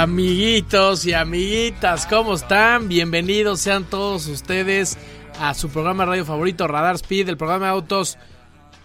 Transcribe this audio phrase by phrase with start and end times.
[0.00, 2.88] Amiguitos y amiguitas, ¿cómo están?
[2.88, 4.96] Bienvenidos sean todos ustedes
[5.38, 8.16] a su programa radio favorito, Radar Speed, el programa de autos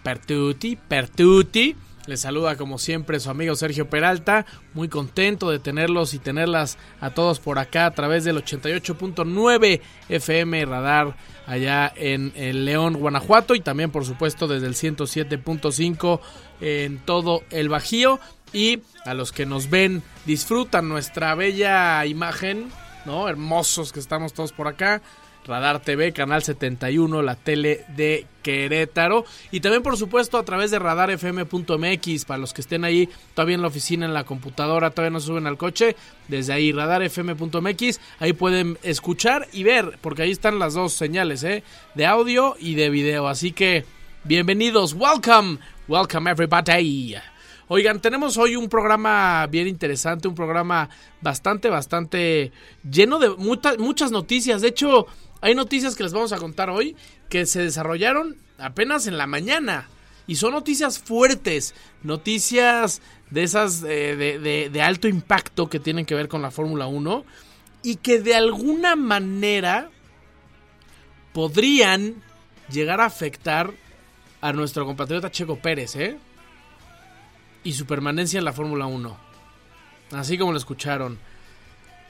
[0.03, 1.77] Pertuti, Pertuti.
[2.05, 7.11] Les saluda como siempre su amigo Sergio Peralta, muy contento de tenerlos y tenerlas a
[7.11, 9.79] todos por acá a través del 88.9
[10.09, 11.15] FM Radar
[11.47, 16.19] allá en, el León, Guanajuato y también por supuesto desde el 107.5
[16.59, 18.19] en todo el Bajío
[18.53, 22.69] y a los que nos ven disfrutan nuestra bella imagen,
[23.05, 23.27] ¿no?
[23.27, 25.01] Hermosos que estamos todos por acá.
[25.47, 29.25] Radar TV, Canal 71, la tele de Querétaro.
[29.51, 33.61] Y también, por supuesto, a través de radarfm.mx, para los que estén ahí todavía en
[33.61, 35.95] la oficina, en la computadora, todavía no suben al coche.
[36.27, 41.63] Desde ahí, radarfm.mx, ahí pueden escuchar y ver, porque ahí están las dos señales, ¿eh?
[41.93, 43.27] De audio y de video.
[43.27, 43.85] Así que,
[44.23, 47.15] bienvenidos, welcome, welcome everybody.
[47.67, 50.89] Oigan, tenemos hoy un programa bien interesante, un programa
[51.21, 52.51] bastante, bastante
[52.89, 54.61] lleno de muchas, noticias.
[54.61, 55.07] De hecho,
[55.41, 56.95] hay noticias que les vamos a contar hoy
[57.27, 59.89] que se desarrollaron apenas en la mañana.
[60.27, 66.05] Y son noticias fuertes, noticias de esas eh, de, de- de alto impacto que tienen
[66.05, 67.25] que ver con la Fórmula 1
[67.83, 69.89] y que de alguna manera
[71.33, 72.15] podrían
[72.71, 73.71] llegar a afectar
[74.41, 76.17] a nuestro compatriota Checo Pérez, ¿eh?
[77.65, 79.17] Y su permanencia en la Fórmula 1.
[80.11, 81.19] Así como lo escucharon.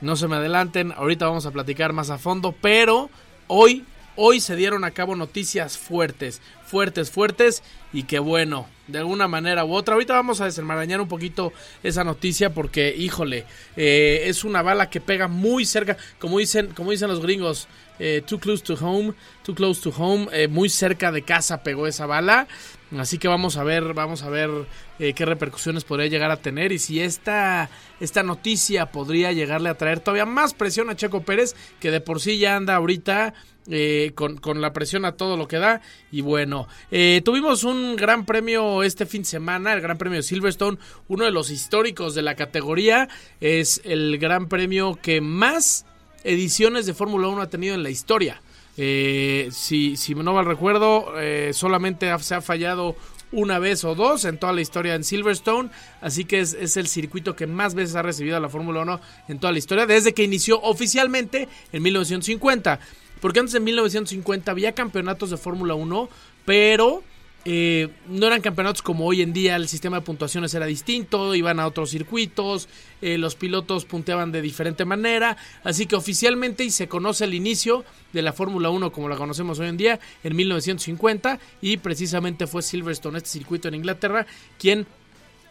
[0.02, 3.10] No se me adelanten, ahorita vamos a platicar más a fondo, pero
[3.48, 3.86] hoy,
[4.18, 9.64] hoy se dieron a cabo noticias fuertes, fuertes, fuertes, y que bueno, de alguna manera
[9.64, 13.46] u otra, ahorita vamos a desenmarañar un poquito esa noticia porque, híjole,
[13.78, 18.22] eh, es una bala que pega muy cerca, como dicen, como dicen los gringos, eh,
[18.28, 22.06] too close to home, too close to home, eh, muy cerca de casa pegó esa
[22.06, 22.48] bala,
[22.98, 24.50] así que vamos a ver, vamos a ver
[25.00, 27.70] eh, qué repercusiones podría llegar a tener y si esta,
[28.00, 32.22] esta noticia podría llegarle a traer todavía más presión a Checo Pérez, que de por
[32.22, 33.34] sí ya anda ahorita
[33.68, 35.82] eh, con, con la presión a todo lo que da.
[36.12, 40.24] Y bueno, eh, tuvimos un gran premio este fin de semana, el Gran Premio de
[40.24, 43.10] Silverstone, uno de los históricos de la categoría.
[43.42, 45.86] Es el gran premio que más
[46.24, 48.42] ediciones de Fórmula 1 ha tenido en la historia.
[48.78, 52.96] Eh, si, si no mal recuerdo, eh, solamente se ha fallado
[53.32, 55.70] una vez o dos en toda la historia en Silverstone,
[56.02, 59.02] así que es, es el circuito que más veces ha recibido a la Fórmula 1
[59.28, 62.80] en toda la historia, desde que inició oficialmente en 1950.
[63.22, 66.10] Porque antes de 1950 había campeonatos de Fórmula 1,
[66.46, 67.04] pero
[67.48, 71.60] eh, no eran campeonatos como hoy en día, el sistema de puntuaciones era distinto, iban
[71.60, 72.68] a otros circuitos,
[73.04, 77.86] eh, los pilotos punteaban de diferente manera, así que oficialmente y se conoce el inicio
[78.14, 82.64] de la Fórmula 1 como la conocemos hoy en día en 1950 y precisamente fue
[82.64, 84.26] Silverstone, este circuito en Inglaterra,
[84.58, 84.88] quien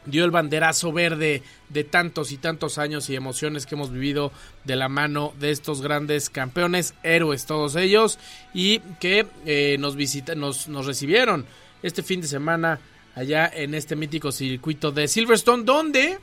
[0.06, 4.32] dio el banderazo verde de tantos y tantos años y emociones que hemos vivido
[4.64, 8.18] de la mano de estos grandes campeones, héroes todos ellos,
[8.52, 11.46] y que eh, nos, visita, nos, nos recibieron
[11.84, 12.80] este fin de semana
[13.14, 16.18] allá en este mítico circuito de Silverstone, donde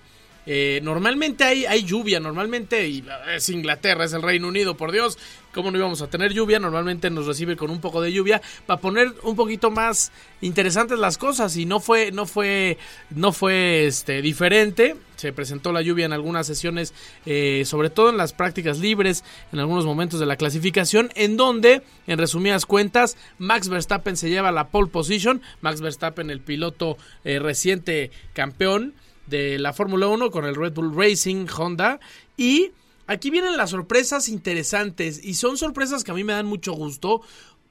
[0.45, 3.03] eh, normalmente hay, hay lluvia, normalmente, y
[3.35, 5.17] es Inglaterra, es el Reino Unido, por Dios,
[5.53, 6.59] ¿cómo no íbamos a tener lluvia?
[6.59, 11.17] Normalmente nos recibe con un poco de lluvia para poner un poquito más interesantes las
[11.17, 12.77] cosas y no fue, no fue,
[13.11, 14.95] no fue este, diferente.
[15.15, 16.95] Se presentó la lluvia en algunas sesiones,
[17.27, 21.83] eh, sobre todo en las prácticas libres, en algunos momentos de la clasificación, en donde,
[22.07, 25.43] en resumidas cuentas, Max Verstappen se lleva la pole position.
[25.61, 28.95] Max Verstappen, el piloto eh, reciente campeón
[29.27, 31.99] de la Fórmula 1 con el Red Bull Racing Honda.
[32.37, 32.71] Y
[33.07, 37.21] aquí vienen las sorpresas interesantes y son sorpresas que a mí me dan mucho gusto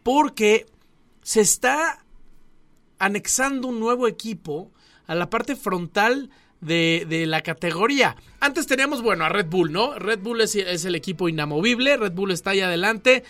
[0.02, 0.66] porque
[1.22, 2.04] se está
[2.98, 4.70] anexando un nuevo equipo
[5.06, 6.30] a la parte frontal
[6.60, 8.16] de, de, la categoría.
[8.38, 9.98] Antes teníamos, bueno, a Red Bull, ¿no?
[9.98, 13.24] Red Bull es, es, el equipo inamovible, Red Bull está ahí adelante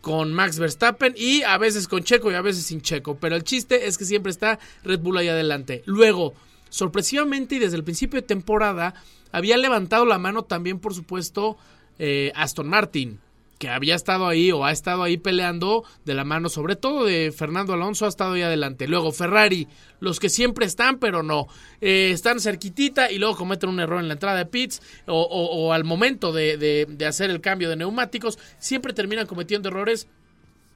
[0.00, 3.44] con Max Verstappen y a veces con Checo y a veces sin Checo, pero el
[3.44, 5.82] chiste es que siempre está Red Bull ahí adelante.
[5.86, 6.34] Luego,
[6.72, 8.94] sorpresivamente y desde el principio de temporada,
[9.30, 11.58] había levantado la mano también, por supuesto,
[11.98, 13.20] eh, Aston Martin
[13.58, 17.30] que había estado ahí o ha estado ahí peleando de la mano, sobre todo de
[17.30, 18.88] Fernando Alonso, ha estado ahí adelante.
[18.88, 19.68] Luego Ferrari,
[20.00, 21.46] los que siempre están, pero no.
[21.80, 25.84] Eh, están cerquitita y luego cometen un error en la entrada de pits o, al
[25.84, 26.56] momento de,
[26.88, 30.08] de hacer el cambio de neumáticos, siempre terminan cometiendo errores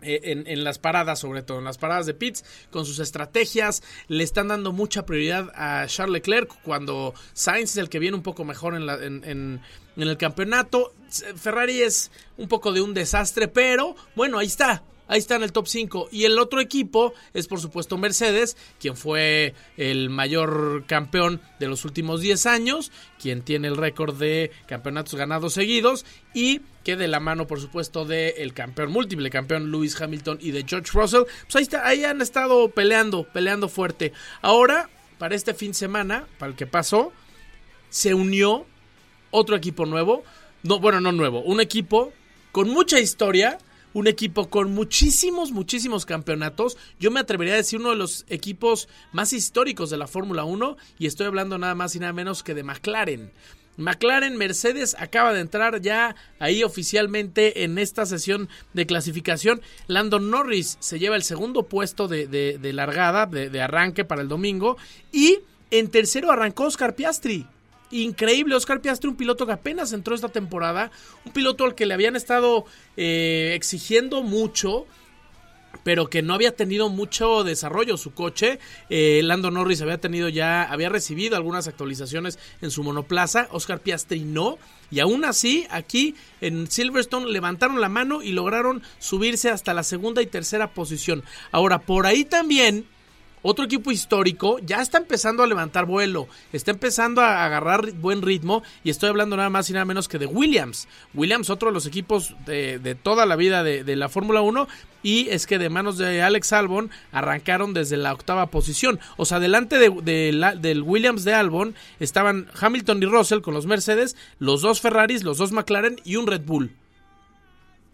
[0.07, 4.23] eh, en, las paradas, sobre todo en las paradas de pits, con sus estrategias, le
[4.25, 8.45] están dando mucha prioridad a Charles Leclerc cuando Sainz es el que viene un poco
[8.45, 9.61] mejor en, la, en, en,
[9.97, 10.95] el campeonato.
[11.37, 15.53] Ferrari es un poco de un desastre, pero bueno, ahí está, ahí está en el
[15.53, 16.09] top 5.
[16.13, 21.85] Y el otro equipo es por supuesto Mercedes, quien fue el mayor campeón de los
[21.85, 26.05] últimos 10 años, quien tiene el récord de campeonatos ganados seguidos
[26.35, 30.53] y que de la mano por supuesto del el campeón múltiple, campeón Lewis Hamilton y
[30.53, 34.13] de George Russell, pues ahí, está, ahí han estado peleando, peleando fuerte.
[34.41, 34.89] Ahora,
[35.19, 37.13] para este fin de semana, para el que pasó,
[37.89, 38.67] se unió
[39.31, 40.23] otro equipo nuevo,
[40.63, 42.13] no, bueno, no nuevo, un equipo
[42.53, 43.59] con mucha historia,
[43.97, 46.77] un equipo con muchísimos, muchísimos campeonatos.
[47.01, 50.77] Yo me atrevería a decir uno de los equipos más históricos de la Fórmula 1
[50.99, 53.33] y estoy hablando nada más y nada menos que de McLaren.
[53.79, 59.63] McLaren Mercedes acaba de entrar ya ahí oficialmente en esta sesión de clasificación.
[59.87, 64.29] Landon Norris se lleva el segundo puesto de, de, largada, de, de arranque para el
[64.29, 64.77] domingo.
[65.11, 65.39] Y
[65.71, 67.47] en tercero arrancó Oscar Piastri.
[67.91, 70.91] Increíble, Oscar Piastri, un piloto que apenas entró esta temporada,
[71.25, 72.65] un piloto al que le habían estado
[72.97, 74.87] eh, exigiendo mucho,
[75.85, 78.59] pero que no había tenido mucho desarrollo su coche.
[78.91, 84.21] Eh, Lando Norris había tenido ya, había recibido algunas actualizaciones en su monoplaza, Oscar Piastri
[84.21, 84.59] no,
[84.91, 90.23] y aún así aquí en Silverstone levantaron la mano y lograron subirse hasta la segunda
[90.23, 91.23] y tercera posición.
[91.53, 92.87] Ahora, por ahí también
[93.47, 98.65] otro equipo histórico ya está empezando a levantar vuelo, está empezando a agarrar buen ritmo
[98.83, 100.89] y estoy hablando nada más y nada menos que de Williams.
[101.15, 104.67] Williams, otro de los equipos de, toda la vida de, la Fórmula 1
[105.05, 108.99] y es que de manos de Alex Albon arrancaron desde la octava posición.
[109.17, 109.91] O sea, delante de,
[110.61, 115.39] del Williams de Albon estaban Hamilton y Russell con los Mercedes, los dos Ferraris, los
[115.39, 116.73] dos McLaren y un Red Bull.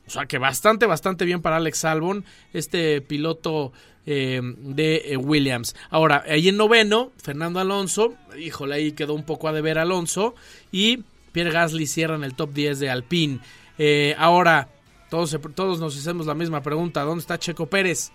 [0.07, 3.73] O sea que bastante, bastante bien para Alex Albon, este piloto
[4.05, 5.77] eh, de eh, Williams.
[5.91, 10.35] Ahora, ahí en noveno, Fernando Alonso, híjole, ahí quedó un poco a deber Alonso.
[10.73, 13.41] Y Pierre Gasly cierra en el top 10 de Alpine.
[13.79, 14.69] Eh, ahora,
[15.09, 18.11] todos, todos nos hacemos la misma pregunta, ¿dónde está Checo Pérez?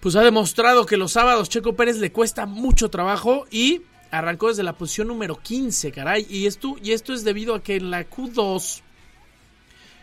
[0.00, 4.62] Pues ha demostrado que los sábados Checo Pérez le cuesta mucho trabajo y arrancó desde
[4.62, 6.26] la posición número 15, caray.
[6.28, 8.82] Y esto, y esto es debido a que en la Q2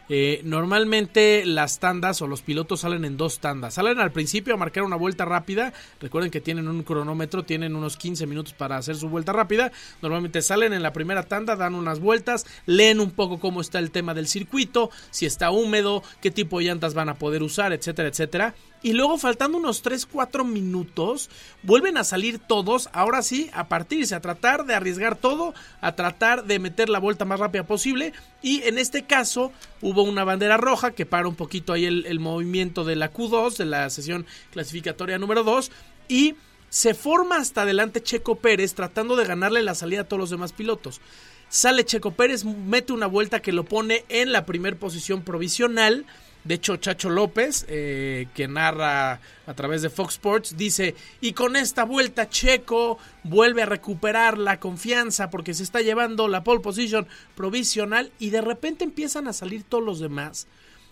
[0.10, 3.76] eh, normalmente las tandas o los pilotos salen en dos tandas.
[3.76, 5.72] Salen al principio a marcar una vuelta rápida.
[6.02, 9.72] Recuerden que tienen un cronómetro, tienen unos 15 minutos para hacer su vuelta rápida.
[10.02, 13.92] Normalmente salen en la primera tanda, dan unas vueltas, leen un poco cómo está el
[13.92, 18.10] tema del circuito, si está húmedo, qué tipo de llantas van a poder usar, etcétera,
[18.10, 18.56] etcétera.
[18.82, 21.30] Y luego, faltando unos 3-4 minutos,
[21.64, 26.46] vuelven a salir todos, ahora sí, a partirse, a tratar de arriesgar todo, a tratar
[26.46, 28.14] de meter la vuelta más rápida posible.
[28.42, 32.86] Y en este caso, hubo una bandera roja que para un poquito ahí el, movimiento
[32.86, 35.72] de la Q2, de la sesión clasificatoria número 2.
[36.08, 36.36] Y
[36.70, 40.54] se forma hasta adelante Checo Pérez tratando de ganarle la salida a todos los demás
[40.54, 41.02] pilotos.
[41.50, 46.06] Sale Checo Pérez, mete una vuelta que lo pone en la primera posición provisional
[46.44, 51.56] de hecho, Chacho López, eh, que narra a través de Fox Sports, dice, y con
[51.56, 57.08] esta vuelta Checo vuelve a recuperar la confianza porque se está llevando la pole position
[57.36, 60.48] provisional y de repente empiezan a salir todos los demás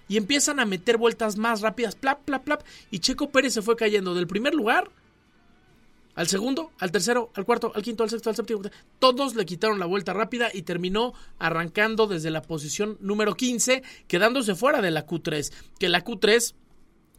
[0.10, 3.76] y empiezan a meter vueltas más rápidas, plap, plap, plap, y Checo Pérez se fue
[3.76, 4.90] cayendo del primer lugar
[6.18, 8.62] al segundo, al tercero, al cuarto, al quinto, al sexto, al séptimo.
[8.98, 14.56] Todos le quitaron la vuelta rápida y terminó arrancando desde la posición número 15, quedándose
[14.56, 15.54] fuera de la Q3.
[15.78, 16.56] Que la Q3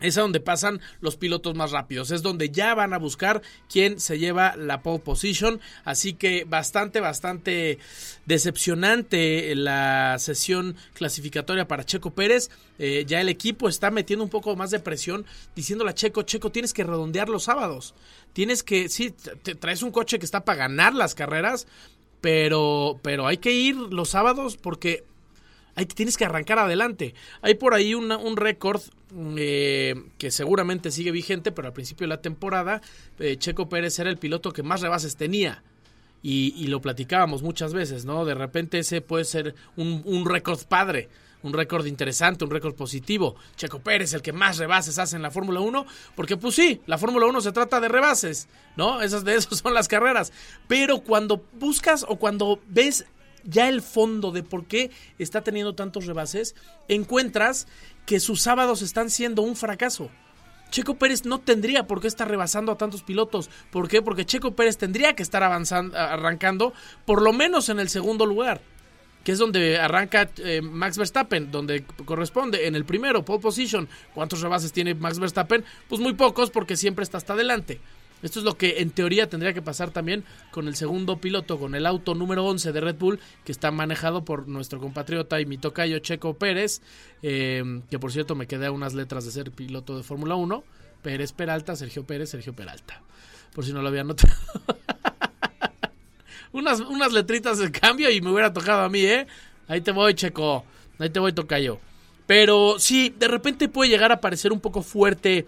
[0.00, 2.10] es a donde pasan los pilotos más rápidos.
[2.10, 5.60] Es donde ya van a buscar quién se lleva la pole position.
[5.84, 7.78] Así que bastante, bastante
[8.26, 12.50] decepcionante la sesión clasificatoria para Checo Pérez.
[12.78, 15.26] Eh, ya el equipo está metiendo un poco más de presión,
[15.56, 17.94] diciéndole a Checo, Checo, tienes que redondear los sábados.
[18.32, 21.66] Tienes que, sí, te traes un coche que está para ganar las carreras,
[22.20, 25.04] pero, pero hay que ir los sábados porque
[25.78, 27.14] hay, tienes que arrancar adelante.
[27.40, 28.82] Hay por ahí un récord
[29.36, 32.82] eh, que seguramente sigue vigente, pero al principio de la temporada
[33.20, 35.62] eh, Checo Pérez era el piloto que más rebases tenía.
[36.20, 38.24] Y, lo platicábamos muchas veces, ¿no?
[38.24, 41.08] De repente ese puede ser un, récord padre,
[41.44, 43.36] un récord interesante, un récord positivo.
[43.54, 46.98] Checo Pérez, el que más rebases hace en la Fórmula 1, porque pues sí, la
[46.98, 49.00] Fórmula 1 se trata de rebases, ¿no?
[49.00, 50.32] Esas de esos son las carreras.
[50.66, 53.06] Pero cuando buscas o cuando ves
[53.44, 56.54] ya el fondo de por qué está teniendo tantos rebases,
[56.88, 57.66] encuentras
[58.06, 60.10] que sus sábados están siendo un fracaso.
[60.70, 63.48] Checo Pérez no tendría por qué estar rebasando a tantos pilotos.
[63.70, 64.02] ¿Por qué?
[64.02, 66.74] Porque Checo Pérez tendría que estar avanzando, arrancando
[67.06, 68.60] por lo menos en el segundo lugar
[69.24, 73.86] que es donde arranca eh, Max Verstappen, donde corresponde en el primero, pole position.
[74.14, 75.66] ¿Cuántos rebases tiene Max Verstappen?
[75.86, 77.78] Pues muy pocos porque siempre está hasta adelante.
[78.22, 81.74] Esto es lo que en teoría tendría que pasar también con el segundo piloto, con
[81.74, 85.58] el auto número 11 de Red Bull, que está manejado por nuestro compatriota y mi
[85.58, 86.82] tocayo Checo Pérez,
[87.22, 90.64] eh, que por cierto me quedé a unas letras de ser piloto de Fórmula 1.
[91.02, 93.00] Pérez Peralta, Sergio Pérez, Sergio Peralta.
[93.54, 94.34] Por si no lo habían notado.
[96.52, 99.26] unas, unas letritas de cambio y me hubiera tocado a mí, ¿eh?
[99.68, 100.64] Ahí te voy, Checo.
[100.98, 101.78] Ahí te voy, Tocayo.
[102.26, 105.46] Pero sí, de repente puede llegar a parecer un poco fuerte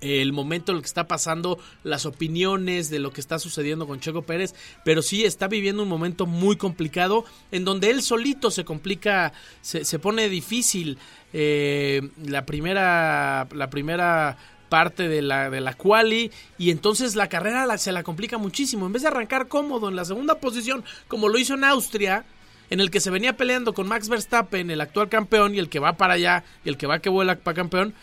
[0.00, 4.00] el momento en el que está pasando, las opiniones de lo que está sucediendo con
[4.00, 8.64] Checo Pérez, pero sí está viviendo un momento muy complicado en donde él solito se
[8.64, 10.98] complica, se, pone difícil.
[11.32, 14.38] Eh, la primera, la primera
[14.68, 18.86] parte de la, de la quali y entonces la carrera se la complica muchísimo.
[18.86, 22.24] En vez de arrancar cómodo en la segunda posición, como lo hizo en Austria,
[22.70, 25.78] en el que se venía peleando con Max Verstappen, el actual campeón, y el que
[25.78, 27.94] va para allá, y el que va que vuela para campeón,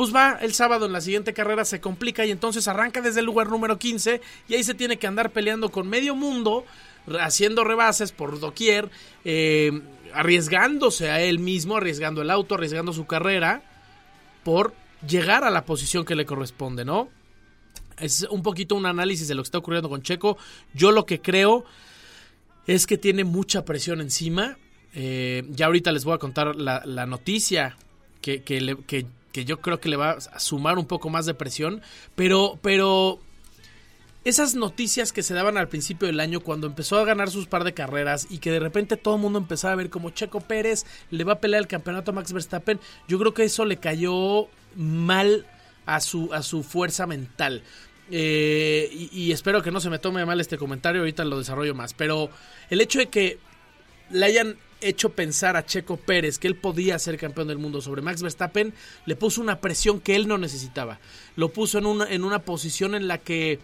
[0.00, 3.26] pues va el sábado en la siguiente carrera, se complica y entonces arranca desde el
[3.26, 6.64] lugar número 15 y ahí se tiene que andar peleando con medio mundo,
[7.20, 8.90] haciendo rebases por doquier,
[9.26, 9.82] eh,
[10.14, 13.62] arriesgándose a él mismo, arriesgando el auto, arriesgando su carrera,
[14.42, 14.72] por
[15.06, 17.10] llegar a la posición que le corresponde, ¿no?
[17.98, 20.38] Es un poquito un análisis de lo que está ocurriendo con Checo.
[20.72, 21.66] Yo lo que creo
[22.66, 24.56] es que tiene mucha presión encima.
[24.94, 27.76] Eh, ya ahorita les voy a contar la, noticia
[28.22, 31.82] que, que, que, yo creo que le va a sumar un poco más de presión.
[32.14, 33.20] Pero, pero
[34.24, 37.64] esas noticias que se daban al principio del año cuando empezó a ganar sus par
[37.64, 40.84] de carreras y que de repente todo el mundo empezaba a ver como Checo Pérez
[41.10, 44.48] le va a pelear el campeonato a Max Verstappen, yo creo que eso le cayó
[44.76, 45.46] mal
[45.86, 47.62] a su, a su fuerza mental.
[48.10, 51.94] Eh, y, espero que no se me tome mal este comentario, ahorita lo desarrollo más.
[51.94, 52.28] Pero
[52.68, 53.38] el hecho de que
[54.10, 58.02] le hayan hecho pensar a Checo Pérez que él podía ser campeón del mundo sobre
[58.02, 58.74] Max Verstappen,
[59.06, 61.00] le puso una presión que él no necesitaba.
[61.36, 63.58] Lo puso en una, en una posición en la que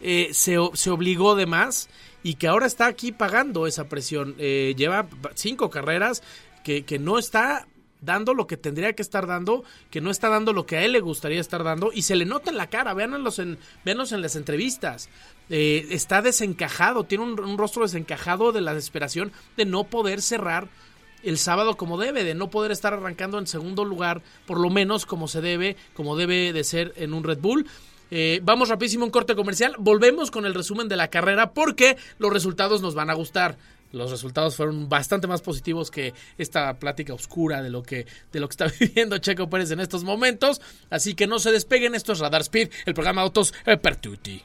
[0.00, 1.88] eh, se, se, obligó de más
[2.22, 4.34] y que ahora está aquí pagando esa presión.
[4.38, 6.22] Eh, lleva cinco carreras
[6.64, 7.66] que, que no está
[8.02, 10.92] dando lo que tendría que estar dando, que no está dando lo que a él
[10.92, 14.20] le gustaría estar dando y se le nota en la cara, véanlos en, véanlos en
[14.20, 15.08] las entrevistas.
[15.54, 20.68] Eh, está desencajado, tiene un, rostro desencajado de la desesperación de no poder cerrar
[21.22, 25.04] el sábado como debe, de no poder estar arrancando en segundo lugar, por lo menos
[25.04, 27.66] como se debe, como debe de ser en un Red Bull.
[28.10, 32.32] Eh, vamos rapidísimo un corte comercial, volvemos con el resumen de la carrera porque los
[32.32, 33.58] resultados nos van a gustar
[33.92, 38.48] los resultados fueron bastante más positivos que esta plática oscura de lo que de lo
[38.48, 40.62] que está viviendo Checo Pérez en estos momentos.
[40.88, 44.42] Así que no se despeguen, esto es Radar Speed, el programa de autos Pertuti.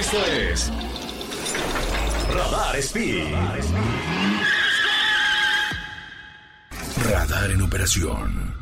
[0.00, 0.72] Esto es
[2.34, 3.32] Radar Speed.
[7.04, 8.59] Radar en operación.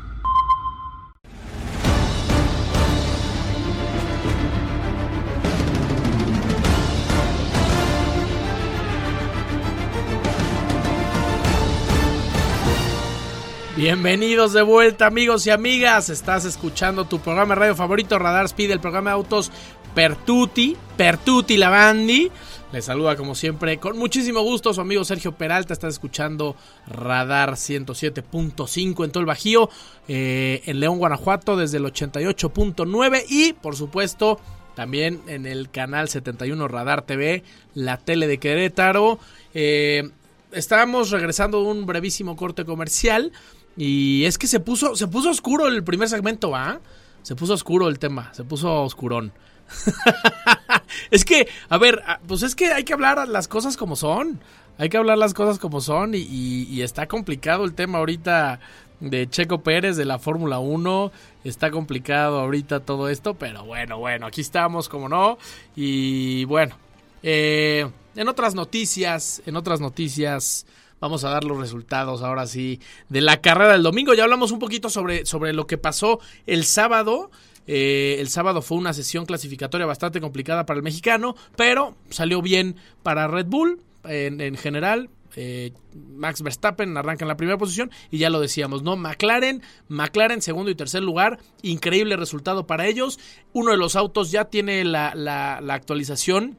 [13.79, 18.71] Bienvenidos de vuelta amigos y amigas, estás escuchando tu programa de radio favorito Radar Speed,
[18.71, 19.53] el programa de autos
[19.95, 22.29] Pertuti, Pertuti Lavandi.
[22.73, 25.71] Les saluda como siempre con muchísimo gusto su amigo Sergio Peralta.
[25.71, 26.57] Estás escuchando
[26.87, 29.69] Radar 107.5 en todo el Bajío,
[30.09, 34.41] eh, en León, Guanajuato desde el 88.9 y por supuesto
[34.75, 37.43] también en el canal 71 Radar TV,
[37.75, 39.19] la tele de Querétaro.
[39.53, 40.09] Eh,
[40.51, 43.31] estábamos regresando un brevísimo corte comercial
[43.77, 46.79] y es que se puso, se puso oscuro el primer segmento, ¿ah?
[47.21, 49.31] Se puso oscuro el tema, se puso oscurón.
[51.11, 54.39] es que, a ver, pues es que hay que hablar las cosas como son.
[54.77, 58.61] Hay que hablar las cosas como son y, está complicado el tema ahorita
[59.01, 61.11] de Checo Pérez de la Fórmula 1.
[61.43, 65.37] Está complicado ahorita todo esto, pero bueno, bueno, aquí estamos, como no.
[65.75, 66.77] Y bueno,
[67.23, 70.65] eh, en otras noticias, en otras noticias,
[70.99, 72.79] vamos a dar los resultados ahora sí
[73.09, 74.13] de la carrera del domingo.
[74.13, 77.31] Ya hablamos un poquito sobre, sobre lo que pasó el sábado.
[77.67, 82.75] Eh, el sábado fue una sesión clasificatoria bastante complicada para el mexicano, pero salió bien
[83.03, 85.09] para Red Bull en, general.
[85.35, 88.95] eh, Max Verstappen arranca en la primera posición y ya lo decíamos, ¿no?
[88.95, 93.19] McLaren, McLaren segundo y tercer lugar, increíble resultado para ellos.
[93.53, 96.57] Uno de los autos ya tiene la, la, la actualización.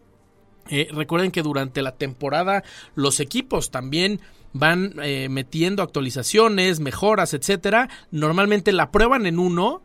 [0.71, 2.62] Eh, recuerden que durante la temporada
[2.95, 4.21] los equipos también
[4.53, 7.89] van eh, metiendo actualizaciones, mejoras, etcétera.
[8.11, 9.83] Normalmente la prueban en uno,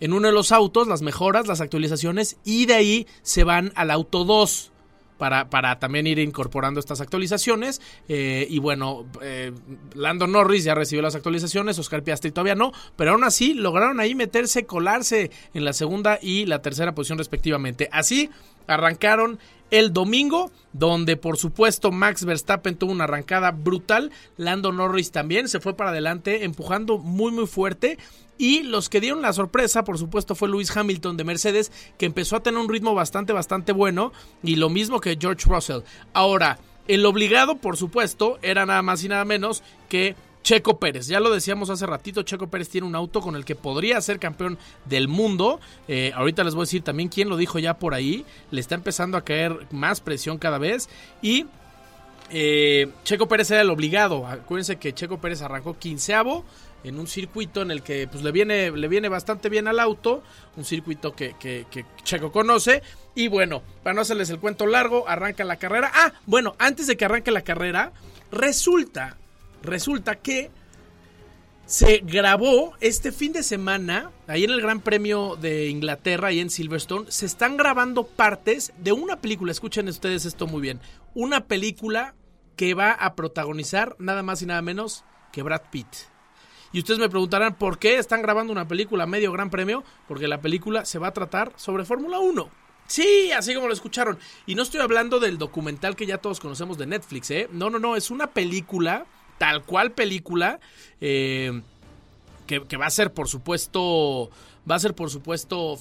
[0.00, 3.90] en uno de los autos, las mejoras, las actualizaciones, y de ahí se van al
[3.90, 4.72] auto 2
[5.16, 7.80] para, para también ir incorporando estas actualizaciones.
[8.08, 9.06] Eh, y bueno,
[9.94, 14.14] Lando Norris ya recibió las actualizaciones, Oscar Piastri todavía no, pero aún así lograron ahí
[14.14, 17.88] meterse, colarse en la segunda y la tercera posición respectivamente.
[17.90, 18.30] Así
[18.68, 25.48] arrancaron el domingo, donde por supuesto Max Verstappen tuvo una arrancada brutal, Lando Norris también
[25.48, 27.98] se fue para adelante empujando muy muy fuerte
[28.38, 32.36] y los que dieron la sorpresa, por supuesto, fue Lewis Hamilton de Mercedes, que empezó
[32.36, 34.12] a tener un ritmo bastante, bastante bueno.
[34.44, 35.80] Y lo mismo que George Russell.
[36.12, 41.06] Ahora, el obligado, por supuesto, era nada más y nada menos que Checo Pérez.
[41.06, 44.18] Ya lo decíamos hace ratito, Checo Pérez tiene un auto con el que podría ser
[44.18, 45.60] campeón del mundo.
[45.88, 48.24] Eh, ahorita les voy a decir también quién lo dijo ya por ahí.
[48.50, 50.88] Le está empezando a caer más presión cada vez.
[51.22, 51.46] Y
[52.30, 54.26] eh, Checo Pérez era el obligado.
[54.26, 56.44] Acuérdense que Checo Pérez arrancó quinceavo
[56.84, 60.22] en un circuito en el que pues le viene, le viene bastante bien al auto,
[60.56, 62.82] un circuito que, que, que, Checo conoce.
[63.14, 65.90] Y bueno, para no hacerles el cuento largo, arranca la carrera.
[65.92, 67.92] Ah, bueno, antes de que arranque la carrera,
[68.30, 69.16] resulta,
[69.62, 70.50] resulta que
[71.66, 76.48] se grabó este fin de semana, ahí en el Gran Premio de Inglaterra, ahí en
[76.48, 80.80] Silverstone, se están grabando partes de una película, escuchen ustedes esto muy bien,
[81.14, 82.14] una película
[82.56, 85.88] que va a protagonizar nada más y nada menos que Brad Pitt.
[86.72, 90.40] Y ustedes me preguntarán por qué están grabando una película medio gran premio, porque la
[90.40, 92.50] película se va a tratar sobre Fórmula 1.
[92.86, 94.18] Sí, así como lo escucharon.
[94.46, 97.48] Y no estoy hablando del documental que ya todos conocemos de Netflix, ¿eh?
[97.52, 99.06] No, no, no, es una película,
[99.38, 100.60] tal cual película,
[101.00, 101.62] eh,
[102.46, 104.30] que, va a ser, por supuesto,
[104.68, 105.78] va a ser, por supuesto,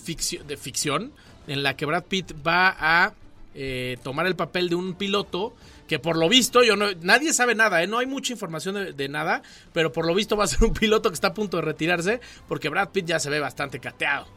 [0.47, 1.11] de ficción,
[1.47, 3.13] en la que Brad Pitt va a
[3.55, 5.53] eh, tomar el papel de un piloto
[5.87, 7.87] que por lo visto, yo no, nadie sabe nada, ¿eh?
[7.87, 11.09] no hay mucha información de, nada, pero por lo visto va a ser un piloto
[11.09, 14.27] que está a punto de retirarse, porque Brad Pitt ya se ve bastante cateado.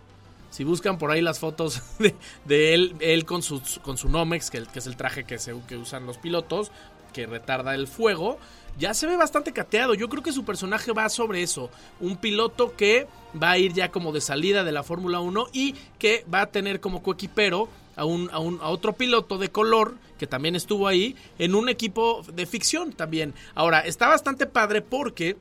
[0.51, 4.51] Si buscan por ahí las fotos de, de él, él con su, con su Nomex,
[4.51, 6.71] que, es el traje que, que usan los pilotos,
[7.13, 8.39] que retarda el fuego,
[8.79, 9.95] ya se ve bastante cateado.
[9.95, 11.71] Yo creo que su personaje va sobre eso.
[12.01, 13.07] Un piloto que
[13.41, 16.47] va a ir ya como de salida de la Fórmula 1 y que va a
[16.47, 20.87] tener como coequipero a, un, a, un, a otro piloto de color que también estuvo
[20.87, 23.35] ahí en un equipo de ficción también.
[23.55, 25.37] Ahora, está bastante padre porque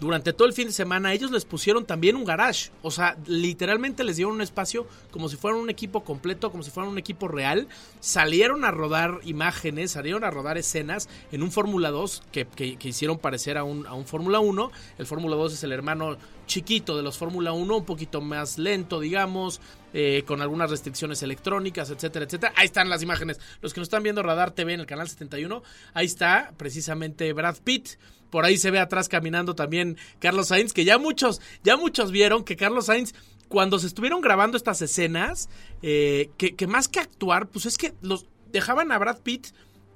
[0.00, 2.70] durante todo el fin de semana ellos les pusieron también un garage.
[2.82, 6.70] O sea, literalmente les dieron un espacio como si fueran un equipo completo, como si
[6.70, 7.68] fueran un equipo real.
[8.00, 12.88] Salieron a rodar imágenes, salieron a rodar escenas en un Fórmula 2 que, que, que,
[12.88, 14.72] hicieron parecer a un, a un Fórmula 1.
[14.98, 18.98] El Fórmula 2 es el hermano chiquito de los Fórmula 1, un poquito más lento,
[18.98, 19.60] digamos,
[19.92, 22.52] eh, con algunas restricciones electrónicas, etcétera, etcétera.
[22.56, 23.38] Ahí están las imágenes.
[23.60, 25.62] Los que nos están viendo Radar TV en el canal 71,
[25.94, 27.90] ahí está precisamente Brad Pitt.
[28.30, 32.44] Por ahí se ve atrás caminando también Carlos Sainz, que ya muchos, ya muchos vieron
[32.44, 33.14] que Carlos Sainz,
[33.48, 35.48] cuando se estuvieron grabando estas escenas,
[35.82, 39.48] eh, que, que, más que actuar, pues es que los dejaban a Brad Pitt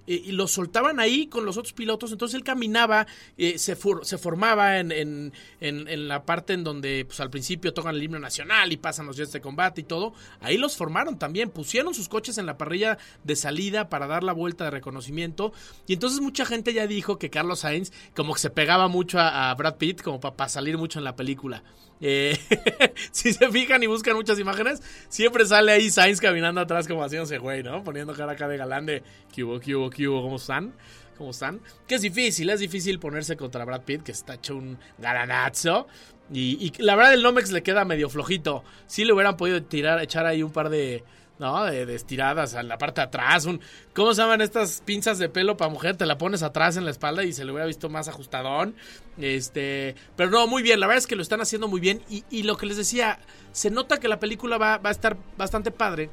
[0.07, 3.07] y lo soltaban ahí con los otros pilotos, entonces él caminaba,
[3.38, 7.31] eh, se, for, se, formaba en, en, en, en, la parte en donde pues, al
[7.31, 10.77] principio tocan el himno nacional y pasan los jets de combate y todo, ahí los
[10.77, 14.71] formaron también, pusieron sus coches en la parrilla de salida para dar la vuelta de
[14.71, 15.53] reconocimiento.
[15.87, 19.55] Y entonces mucha gente ya dijo que Carlos Sainz como que se pegaba mucho a,
[19.55, 21.62] Brad Pitt como para pa salir mucho en la película.
[22.07, 22.38] Eh,
[23.12, 27.38] si se fijan y buscan muchas imágenes, siempre sale ahí Sainz caminando atrás como haciéndose
[27.38, 27.83] güey, ¿no?
[27.83, 29.03] Poniendo cara acá de galán de
[29.35, 30.75] que hubo, que hubo, hubo, ¿cómo están?
[31.17, 31.62] ¿Cómo están?
[31.88, 35.87] Que es difícil, es difícil ponerse contra Brad Pitt, que está hecho un galanazo.
[36.31, 38.64] Y, y la verdad el Nomex le queda medio flojito.
[38.87, 41.05] Si le hubieran podido tirar, echar ahí un par de,
[41.38, 41.64] ¿no?
[41.64, 43.47] De, de, estiradas a la parte de atrás.
[43.47, 43.61] Un,
[43.94, 45.97] ¿Cómo se llaman estas pinzas de pelo para mujer?
[45.97, 48.75] Te la pones atrás en la espalda y se le hubiera visto más ajustadón.
[49.18, 50.81] Este, pero no, muy bien.
[50.81, 52.03] La verdad es que lo están haciendo muy bien.
[52.09, 53.18] Y, y lo que les decía,
[53.53, 56.11] se nota que la película va, va a estar bastante padre.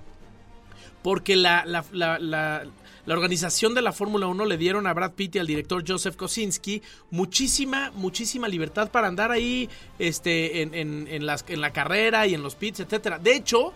[1.04, 1.84] Porque la, la,
[2.20, 2.64] la,
[3.08, 6.84] organización de la Fórmula 1 le dieron a Brad Pitt y al director Joseph Kosinski
[7.10, 12.36] muchísima, muchísima libertad para andar ahí este, en, en, en, las, en la carrera y
[12.36, 13.18] en los pits, etcétera.
[13.18, 13.74] De hecho,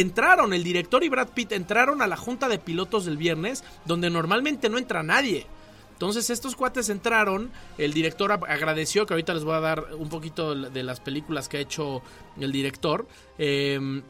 [0.00, 4.10] entraron, el director y Brad Pitt entraron a la junta de pilotos del viernes, donde
[4.10, 5.46] normalmente no entra nadie.
[5.92, 10.54] Entonces estos cuates entraron, el director agradeció, que ahorita les voy a dar un poquito
[10.54, 12.02] de las películas que ha hecho
[12.38, 13.06] el director.
[13.38, 14.02] Eh,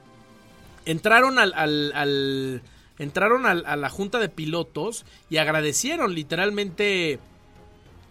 [0.85, 2.63] entraron al, al, al,
[2.99, 7.21] entraron a, a la junta de pilotos y agradecieron literalmente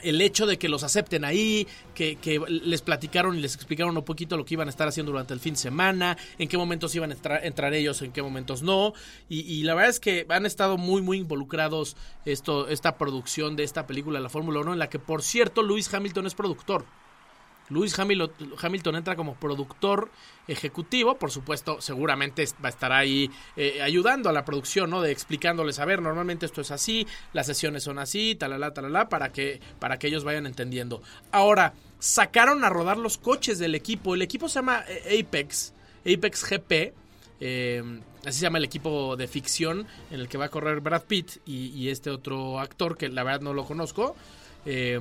[0.09, 4.03] el hecho de que los acepten ahí, que, que, les platicaron y les explicaron un
[4.03, 6.93] poquito lo que iban a estar haciendo durante el fin de semana, en qué momentos
[6.95, 8.93] iban a entrar, entrar ellos, en qué momentos no.
[9.29, 13.63] Y, y, la verdad es que han estado muy, muy involucrados esto, esta producción de
[13.63, 16.85] esta película, la Fórmula 1, en la que, por cierto, Lewis Hamilton es productor.
[17.69, 20.11] Lewis Hamilton entra como productor
[20.47, 25.01] ejecutivo, por supuesto, seguramente va a estar ahí eh, ayudando a la producción, ¿no?
[25.01, 29.31] De explicándoles, a ver, normalmente esto es así, las sesiones son así, talala, talala, para
[29.31, 31.01] que, para que ellos vayan entendiendo.
[31.31, 36.47] Ahora, sacaron a rodar los coches del equipo, el equipo se llama eh, Apex, Apex
[36.47, 36.93] GP,
[37.39, 37.83] eh,
[38.23, 41.37] así se llama el equipo de ficción en el que va a correr Brad Pitt
[41.45, 44.15] y, y este otro actor que la verdad no lo conozco.
[44.65, 44.99] Eh,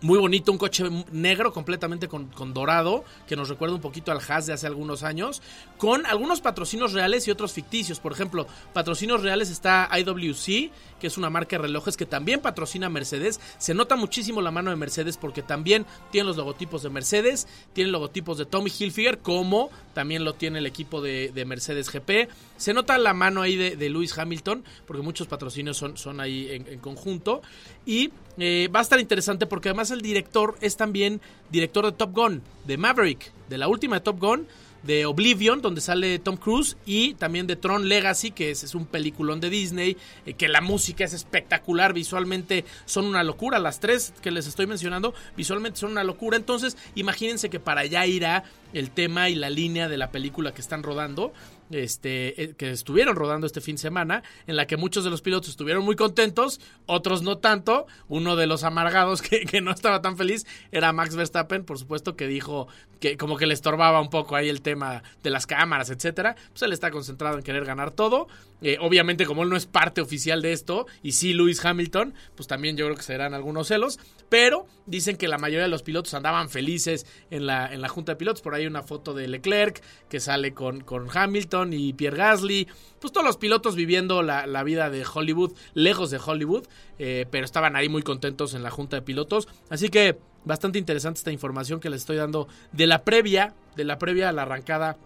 [0.00, 4.46] muy bonito, un coche negro completamente con, dorado, que nos recuerda un poquito al Haas
[4.46, 5.40] de hace algunos años,
[5.78, 8.00] con algunos patrocinios reales y otros ficticios.
[8.00, 12.88] Por ejemplo, patrocinios reales está IWC, que es una marca de relojes que también patrocina
[12.88, 13.40] Mercedes.
[13.58, 17.90] Se nota muchísimo la mano de Mercedes porque también tiene los logotipos de Mercedes, tiene
[17.90, 22.28] logotipos de Tommy Hilfiger, como también lo tiene el equipo de, de Mercedes GP.
[22.56, 26.78] Se nota la mano ahí de, Lewis Hamilton, porque muchos patrocinios son, son ahí en,
[26.78, 27.42] conjunto.
[27.84, 31.20] Y eh, va a estar interesante porque el director es también
[31.50, 34.46] director de Top Gun, de Maverick, de la última de Top Gun,
[34.84, 38.84] de Oblivion, donde sale Tom Cruise, y también de Tron Legacy, que es, es un
[38.84, 44.12] peliculón de Disney, eh, que la música es espectacular, visualmente son una locura, las tres
[44.20, 48.44] que les estoy mencionando, visualmente son una locura, entonces imagínense que para allá irá
[48.74, 51.32] el tema y la línea de la película que están rodando
[51.82, 55.50] este, que estuvieron rodando este fin de semana, en la que muchos de los pilotos
[55.50, 57.86] estuvieron muy contentos, otros no tanto.
[58.08, 62.16] Uno de los amargados que, que, no estaba tan feliz era Max Verstappen, por supuesto,
[62.16, 62.68] que dijo
[63.00, 66.36] que como que le estorbaba un poco ahí el tema de las cámaras, etcétera.
[66.50, 68.28] Pues él está concentrado en querer ganar todo.
[68.64, 72.48] Eh, obviamente, como él no es parte oficial de esto, y sí Lewis Hamilton, pues
[72.48, 74.00] también yo creo que serán algunos celos.
[74.30, 78.12] Pero dicen que la mayoría de los pilotos andaban felices en la, en la junta
[78.12, 78.40] de pilotos.
[78.40, 82.66] Por ahí hay una foto de Leclerc que sale con, con Hamilton y Pierre Gasly.
[83.00, 86.66] Pues todos los pilotos viviendo la, la vida de Hollywood, lejos de Hollywood.
[86.98, 89.46] Eh, pero estaban ahí muy contentos en la junta de pilotos.
[89.68, 93.98] Así que bastante interesante esta información que les estoy dando de la previa, de la
[93.98, 94.96] previa a la arrancada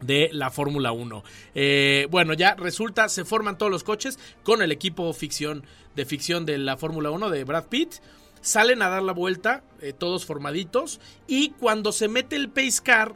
[0.00, 1.24] de la Fórmula 1.
[1.54, 5.64] Eh, bueno, ya resulta, se forman todos los coches con el equipo ficción
[5.96, 7.94] de ficción de la Fórmula 1 de Brad Pitt.
[8.40, 13.14] Salen a dar la vuelta, eh, todos formaditos, y cuando se mete el pace car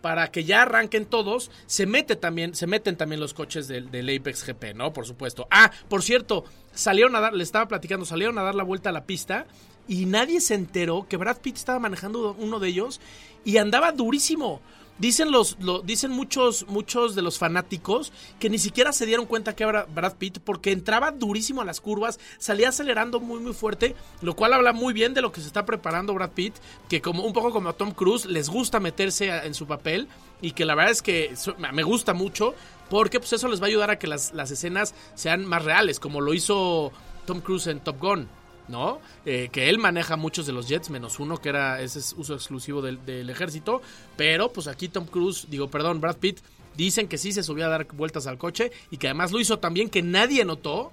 [0.00, 4.16] para que ya arranquen todos, se mete también, se meten también los coches del, del,
[4.16, 4.92] Apex GP, ¿no?
[4.92, 5.46] Por supuesto.
[5.50, 8.92] Ah, por cierto, salieron a dar, le estaba platicando, salieron a dar la vuelta a
[8.92, 9.46] la pista
[9.88, 13.00] y nadie se enteró que Brad Pitt estaba manejando uno de ellos
[13.44, 14.60] y andaba durísimo.
[14.98, 19.54] Dicen los, lo, dicen muchos, muchos de los fanáticos que ni siquiera se dieron cuenta
[19.54, 23.94] que era Brad Pitt porque entraba durísimo a las curvas, salía acelerando muy muy fuerte,
[24.22, 26.54] lo cual habla muy bien de lo que se está preparando Brad Pitt,
[26.88, 30.08] que como un poco como a Tom Cruise les gusta meterse en su papel
[30.42, 31.34] y que la verdad es que
[31.72, 32.54] me gusta mucho
[32.90, 36.00] porque pues eso les va a ayudar a que las, las escenas sean más reales,
[36.00, 36.92] como lo hizo
[37.26, 38.28] Tom Cruise en Top Gun.
[38.68, 39.00] ¿No?
[39.24, 42.34] Eh, que él maneja muchos de los jets, menos uno que era ese es uso
[42.34, 43.82] exclusivo del, ejército.
[44.16, 46.38] Pero pues aquí Tom Cruise, digo, perdón, Brad Pitt,
[46.76, 49.58] dicen que sí se subió a dar vueltas al coche y que además lo hizo
[49.58, 50.92] también que nadie notó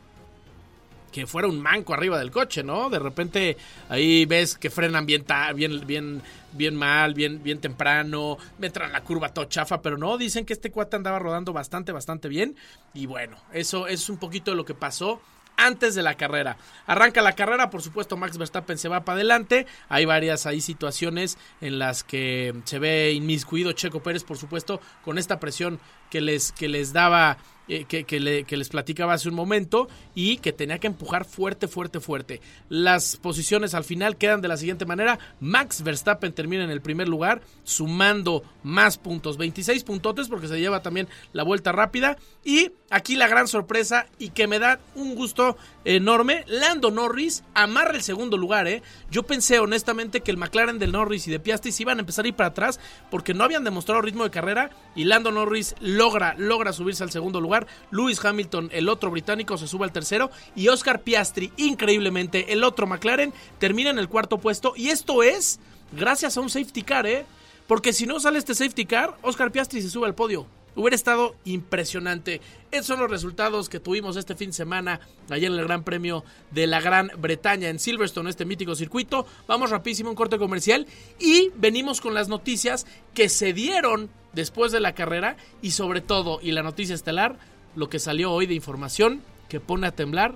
[1.11, 2.89] que fuera un manco arriba del coche, ¿no?
[2.89, 3.55] De repente
[3.87, 5.23] ahí ves que frenan bien,
[5.55, 10.45] bien, bien, bien mal, bien, bien temprano, entran la curva todo chafa, pero no, dicen
[10.45, 12.57] que este cuate andaba rodando bastante, bastante bien.
[12.93, 15.21] Y bueno, eso es un poquito de lo que pasó
[15.57, 16.57] antes de la carrera.
[16.85, 19.65] Arranca la carrera, por supuesto Max Verstappen se va para adelante.
[19.89, 25.17] Hay varias ahí situaciones en las que se ve inmiscuido Checo Pérez, por supuesto, con
[25.17, 27.37] esta presión que les, que les daba
[27.67, 31.25] eh, que, que, le, que, les platicaba hace un momento y que tenía que empujar
[31.25, 32.39] fuerte, fuerte, fuerte.
[32.69, 35.17] Las posiciones al final quedan de la siguiente manera.
[35.39, 40.81] Max Verstappen termina en el primer lugar, sumando más puntos, 26 puntotes porque se lleva
[40.81, 42.17] también la vuelta rápida.
[42.43, 47.95] Y aquí la gran sorpresa y que me da un gusto enorme, Lando Norris amarra
[47.95, 48.67] el segundo lugar.
[48.67, 48.83] ¿eh?
[49.09, 52.25] Yo pensé honestamente que el McLaren del Norris y de Piastri se iban a empezar
[52.25, 56.35] a ir para atrás porque no habían demostrado ritmo de carrera y Lando Norris logra,
[56.37, 57.54] logra subirse al segundo lugar.
[57.91, 60.31] Lewis Hamilton, el otro británico, se sube al tercero.
[60.55, 64.73] Y Oscar Piastri, increíblemente, el otro McLaren, termina en el cuarto puesto.
[64.75, 65.59] Y esto es
[65.91, 67.25] gracias a un safety car, ¿eh?
[67.67, 70.45] Porque si no sale este safety car, Oscar Piastri se sube al podio.
[70.75, 72.41] Hubiera estado impresionante.
[72.69, 76.25] Esos son los resultados que tuvimos este fin de semana allá en el Gran Premio
[76.51, 79.25] de la Gran Bretaña en Silverstone, este mítico circuito.
[79.47, 80.85] Vamos rapidísimo un corte comercial
[81.17, 86.39] y venimos con las noticias que se dieron después de la carrera y sobre todo,
[86.41, 87.37] y la noticia estelar,
[87.75, 90.35] lo que salió hoy de información que pone a temblar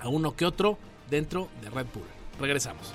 [0.00, 0.78] a uno que otro
[1.08, 2.04] dentro de Red Bull.
[2.40, 2.92] Regresamos.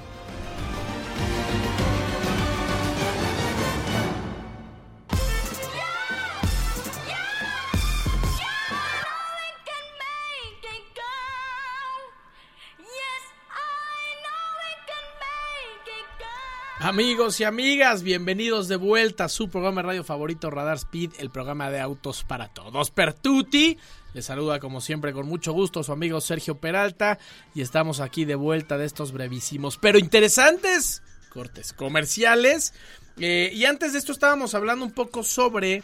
[16.79, 21.29] Amigos y amigas, bienvenidos de vuelta a su programa de radio favorito Radar Speed, el
[21.29, 22.91] programa de autos para todos.
[22.91, 23.77] Pertuti,
[24.13, 27.17] les saluda como siempre con mucho gusto su amigo Sergio Peralta
[27.53, 32.73] y estamos aquí de vuelta de estos brevísimos pero interesantes cortes comerciales.
[33.19, 35.83] Eh, y antes de esto estábamos hablando un poco sobre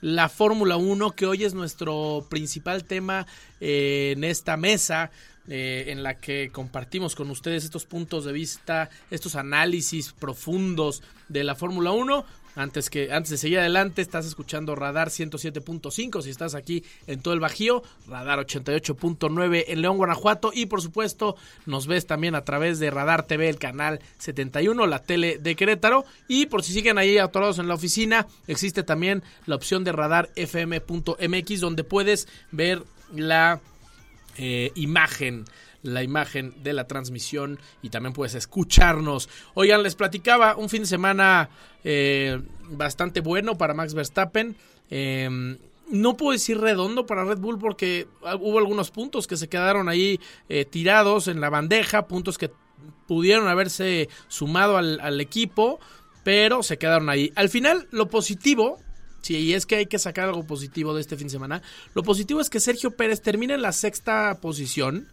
[0.00, 3.26] la Fórmula 1, que hoy es nuestro principal tema
[3.60, 5.10] eh, en esta mesa.
[5.50, 11.42] Eh, en la que compartimos con ustedes estos puntos de vista, estos análisis profundos de
[11.42, 12.24] la Fórmula 1.
[12.54, 17.32] Antes, que, antes de seguir adelante, estás escuchando Radar 107.5 si estás aquí en todo
[17.32, 20.50] el Bajío, Radar 88.9 en León, Guanajuato.
[20.52, 25.02] Y por supuesto nos ves también a través de Radar TV, el canal 71, la
[25.02, 26.04] tele de Querétaro.
[26.26, 30.28] Y por si siguen ahí atorados en la oficina, existe también la opción de Radar
[30.34, 32.82] FM.mx donde puedes ver
[33.14, 33.60] la
[34.38, 35.44] eh, imagen
[35.82, 39.28] la imagen de la transmisión y también puedes escucharnos.
[39.54, 41.50] Oigan, les platicaba un fin de semana
[41.84, 44.56] eh, bastante bueno para Max Verstappen.
[44.90, 45.58] Em,
[45.90, 48.08] no puedo decir redondo para Red Bull porque
[48.40, 52.50] hubo algunos puntos que se quedaron ahí eh, tirados en la bandeja, puntos que
[53.06, 55.80] pudieron haberse sumado al, al equipo,
[56.24, 57.32] pero se quedaron ahí.
[57.36, 58.78] Al final, lo positivo
[59.28, 61.60] Sí, y es que hay que sacar algo positivo de este fin de semana.
[61.92, 65.06] Lo positivo es que Sergio Pérez termina en la sexta posición,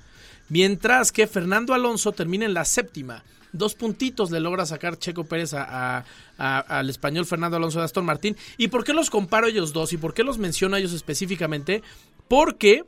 [0.48, 3.26] mientras que Fernando Alonso termina en la séptima.
[3.52, 8.38] Dos puntitos le logra sacar Checo Pérez al español Fernando Alonso de Aston Martín.
[8.56, 9.92] ¿Y por qué los comparo ellos dos?
[9.92, 11.84] ¿Y por qué los menciono a ellos específicamente?
[12.30, 12.86] Porque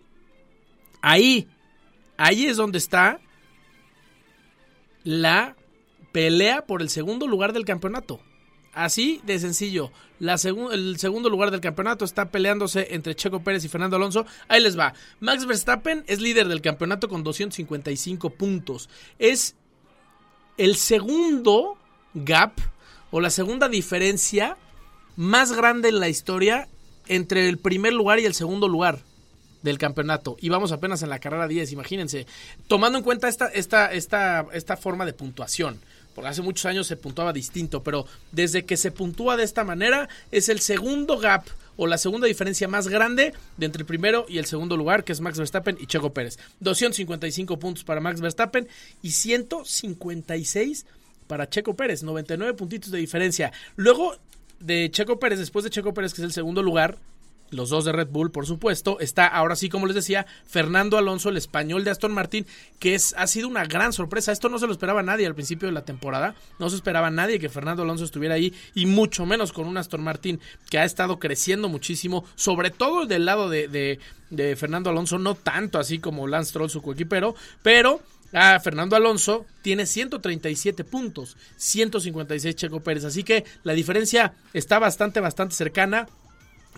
[1.01, 1.49] ahí,
[2.15, 3.19] ahí es donde está
[5.03, 5.57] la
[6.13, 8.21] pelea por el segundo lugar del campeonato.
[8.77, 9.91] Así de sencillo.
[10.19, 10.35] La
[10.71, 14.23] el segundo lugar del campeonato está peleándose entre Checo Pérez y Fernando Alonso.
[14.47, 14.93] Ahí les va.
[15.19, 18.87] Max Verstappen es líder del campeonato con 255 puntos.
[19.17, 19.55] Es
[20.57, 21.75] el segundo
[22.13, 22.53] gap
[23.09, 24.57] o la segunda diferencia
[25.15, 26.67] más grande en la historia
[27.07, 28.99] entre el primer lugar y el segundo lugar
[29.63, 30.37] del campeonato.
[30.39, 32.27] Y vamos apenas en la carrera 10, imagínense.
[32.67, 35.79] Tomando en cuenta esta, esta, esta, esta forma de puntuación
[36.17, 40.09] porque hace muchos años se puntuaba distinto, pero desde que se puntúa de esta manera
[40.31, 44.39] es el segundo gap o la segunda diferencia más grande de entre el primero y
[44.39, 46.39] el segundo lugar, que es Max Verstappen y Checo Pérez.
[46.61, 48.67] 255 puntos para Max Verstappen
[49.03, 50.87] y 156
[51.27, 53.51] para Checo Pérez, 99 puntitos de diferencia.
[53.75, 54.17] Luego
[54.59, 56.97] de Checo Pérez, después de Checo Pérez, que es el segundo lugar,
[57.51, 58.99] los dos de Red Bull, por supuesto.
[58.99, 62.45] Está ahora sí, como les decía, Fernando Alonso, el español de Aston Martin,
[62.79, 64.31] que es, ha sido una gran sorpresa.
[64.31, 66.35] Esto no se lo esperaba nadie al principio de la temporada.
[66.59, 70.03] No se esperaba nadie que Fernando Alonso estuviera ahí, y mucho menos con un Aston
[70.03, 73.67] Martin que ha estado creciendo muchísimo, sobre todo del lado de,
[74.29, 78.01] de, Fernando Alonso, no tanto así como Lance Troll, su coequipero, pero
[78.33, 85.21] Ah, Fernando Alonso tiene 137 puntos, 156 Checo Pérez, así que la diferencia está bastante,
[85.21, 86.07] bastante cercana.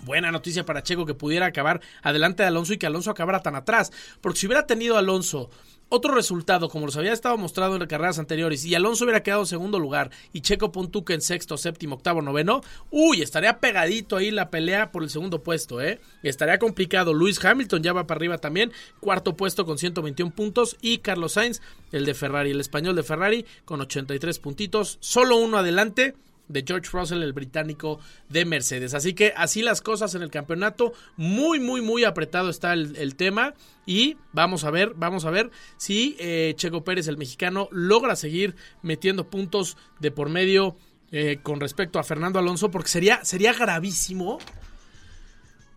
[0.06, 3.56] Buena noticia para Checo que pudiera acabar adelante de Alonso y que Alonso acabara tan
[3.56, 3.92] atrás.
[4.22, 5.50] Porque si hubiera tenido Alonso
[5.90, 9.42] otro resultado, como los había estado mostrado en las carreras anteriores, y Alonso hubiera quedado
[9.42, 14.30] en segundo lugar y Checo Pontuca en sexto, séptimo, octavo, noveno, uy, estaría pegadito ahí
[14.30, 16.00] la pelea por el segundo puesto, ¿eh?
[16.22, 17.14] Estaría complicado.
[17.14, 21.60] Luis Hamilton ya va para arriba también, cuarto puesto con 121 puntos, y Carlos Sainz,
[21.92, 26.14] el de Ferrari, el español de Ferrari, con 83 puntitos, solo uno adelante
[26.50, 28.94] de George Russell, el británico de Mercedes.
[28.94, 30.92] Así que así las cosas en el campeonato.
[31.16, 33.54] Muy, muy, muy apretado está el, tema.
[33.86, 38.56] Y vamos a ver, vamos a ver si eh, Checo Pérez, el mexicano, logra seguir
[38.82, 40.76] metiendo puntos de por medio
[41.12, 42.70] eh, con respecto a Fernando Alonso.
[42.70, 44.40] Porque sería, sería gravísimo.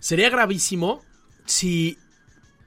[0.00, 1.02] Sería gravísimo
[1.44, 1.96] si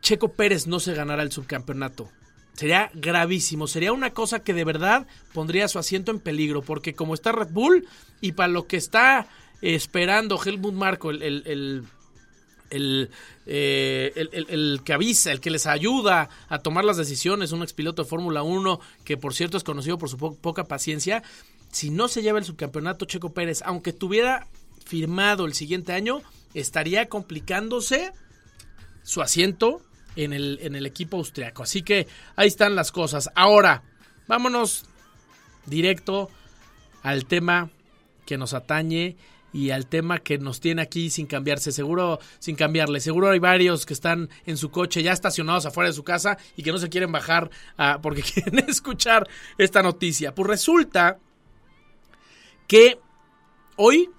[0.01, 2.09] Checo Pérez no se ganara el subcampeonato.
[2.55, 7.13] Sería gravísimo, sería una cosa que de verdad pondría su asiento en peligro, porque como
[7.13, 7.85] está Red Bull
[8.21, 9.27] y para lo que está
[9.61, 11.83] esperando Helmut Marco, el, el,
[12.69, 13.09] el,
[13.45, 18.09] eh, el, que avisa, el que les ayuda a tomar las decisiones, un expiloto de
[18.09, 21.23] Fórmula 1, que por cierto es conocido por su poca paciencia,
[21.71, 24.47] si no se lleva el subcampeonato Checo Pérez, aunque tuviera
[24.85, 26.21] firmado el siguiente año,
[26.53, 28.13] estaría complicándose
[29.03, 29.81] su asiento
[30.15, 31.63] en el, en el equipo austriaco.
[31.63, 33.29] Así que ahí están las cosas.
[33.35, 33.83] Ahora,
[34.27, 34.85] vámonos
[35.65, 36.29] directo
[37.03, 37.69] al tema
[38.25, 39.15] que nos atañe
[39.55, 42.99] y al tema que nos tiene aquí sin cambiarse, seguro sin cambiarle.
[42.99, 46.63] Seguro hay varios que están en su coche ya estacionados afuera de su casa y
[46.63, 50.35] que no se quieren bajar ah, porque quieren escuchar esta noticia.
[50.35, 51.19] Pues resulta
[52.67, 52.99] que
[53.77, 54.09] hoy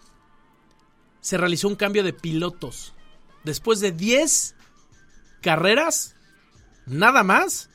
[1.20, 2.94] se realizó un cambio de pilotos.
[3.44, 4.54] Después de 10
[5.46, 6.16] carreras,
[6.86, 7.70] nada más,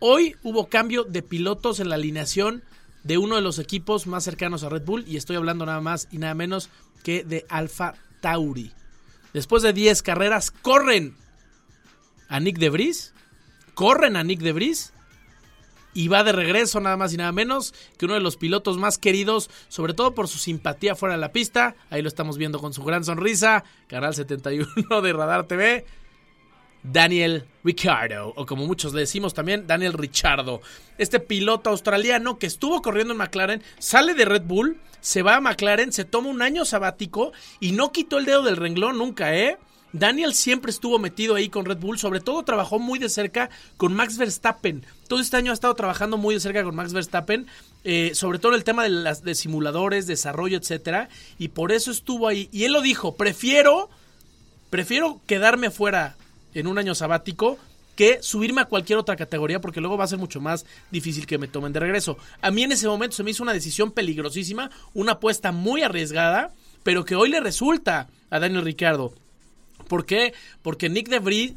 [0.00, 2.64] hoy hubo cambio de pilotos en la alineación
[3.04, 6.08] de uno de los equipos más cercanos a Red Bull y estoy hablando nada más
[6.10, 6.68] y nada menos
[7.04, 8.72] que de Alfa Tauri.
[9.32, 11.16] Después de 10 carreras, corren
[12.28, 13.14] a Nick de Vries,
[13.74, 14.92] corren a Nick de Vries
[15.94, 18.98] y va de regreso nada más y nada menos que uno de los pilotos más
[18.98, 21.76] queridos, sobre todo por su simpatía fuera de la pista.
[21.88, 23.62] Ahí lo estamos viendo con su gran sonrisa.
[23.86, 25.86] Canal 71 de Radar TV.
[26.92, 30.60] Daniel Ricciardo, o como muchos le decimos también, Daniel Richardo.
[30.98, 35.40] Este piloto australiano que estuvo corriendo en McLaren, sale de Red Bull, se va a
[35.40, 39.58] McLaren, se toma un año sabático y no quitó el dedo del renglón nunca, ¿eh?
[39.92, 43.94] Daniel siempre estuvo metido ahí con Red Bull, sobre todo trabajó muy de cerca con
[43.94, 44.84] Max Verstappen.
[45.08, 47.46] Todo este año ha estado trabajando muy de cerca con Max Verstappen,
[47.84, 52.48] eh, sobre todo el tema de, las, simuladores, desarrollo, etcétera, y por eso estuvo ahí.
[52.52, 53.88] Y él lo dijo, prefiero,
[54.70, 56.16] prefiero quedarme fuera
[56.56, 57.58] en un año sabático
[57.94, 61.38] que subirme a cualquier otra categoría porque luego va a ser mucho más difícil que
[61.38, 62.18] me tomen de regreso.
[62.42, 66.52] A mí en ese momento se me hizo una decisión peligrosísima, una apuesta muy arriesgada,
[66.82, 69.14] pero que hoy le resulta a Daniel Ricardo.
[69.88, 70.34] ¿Por qué?
[70.62, 71.54] Porque Nick DeVries,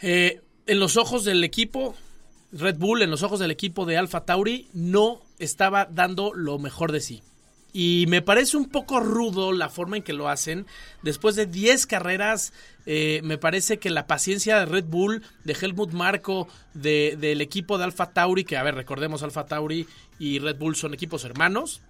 [0.00, 1.94] eh, en los ojos del equipo
[2.52, 6.92] Red Bull, en los ojos del equipo de Alpha Tauri, no estaba dando lo mejor
[6.92, 7.22] de sí.
[7.76, 10.64] Y me parece un poco rudo la forma en que lo hacen.
[11.02, 12.52] Después de 10 carreras,
[12.86, 17.82] eh, me parece que la paciencia de Red Bull, de Helmut Marco, del equipo de
[17.82, 19.88] Alpha Tauri, que a ver, recordemos Alpha Tauri
[20.20, 21.82] y Red Bull son equipos hermanos.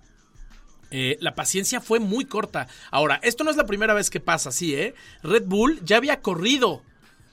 [0.91, 2.67] Eh, la paciencia fue muy corta.
[2.91, 4.95] Ahora, esto no es la primera vez que pasa así, ¿eh?
[5.23, 6.83] Red Bull ya había corrido,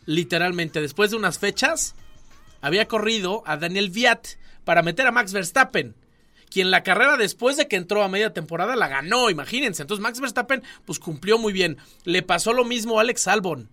[0.05, 1.95] literalmente, después de unas fechas,
[2.59, 4.27] había corrido a Daniel Viat
[4.65, 5.95] para meter a Max Verstappen.
[6.51, 9.81] Quien la carrera después de que entró a media temporada la ganó, imagínense.
[9.81, 11.77] Entonces Max Verstappen pues cumplió muy bien.
[12.03, 13.69] Le pasó lo mismo a Alex Albon.